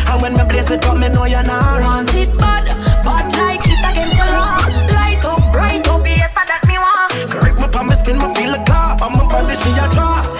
And 0.09 0.23
when 0.23 0.33
me 0.33 0.45
blaze 0.49 0.71
it 0.71 0.85
up 0.87 0.99
me 0.99 1.09
know 1.09 1.25
you're 1.25 1.43
not 1.43 1.81
Want 1.81 2.15
it 2.15 2.37
bad, 2.39 2.67
bad 3.05 3.37
like 3.37 3.61
it 3.67 3.81
against 3.91 4.17
the 4.17 4.27
law. 4.33 4.59
Light 4.95 5.25
up, 5.25 5.53
bright 5.53 5.89
up, 5.89 6.07
yes, 6.07 6.35
that 6.35 6.63
me 6.69 6.79
want. 6.79 7.13
Correct 7.31 7.59
me 7.59 7.79
on 7.79 7.87
my 7.87 7.95
skin, 7.95 8.19
me 8.19 8.35
feel 8.35 8.55
a 8.55 8.65
car 8.65 8.97
On 9.03 9.13
my 9.13 9.25
body 9.29 9.55
she 9.55 9.71
a 9.71 9.89
draw 9.93 10.34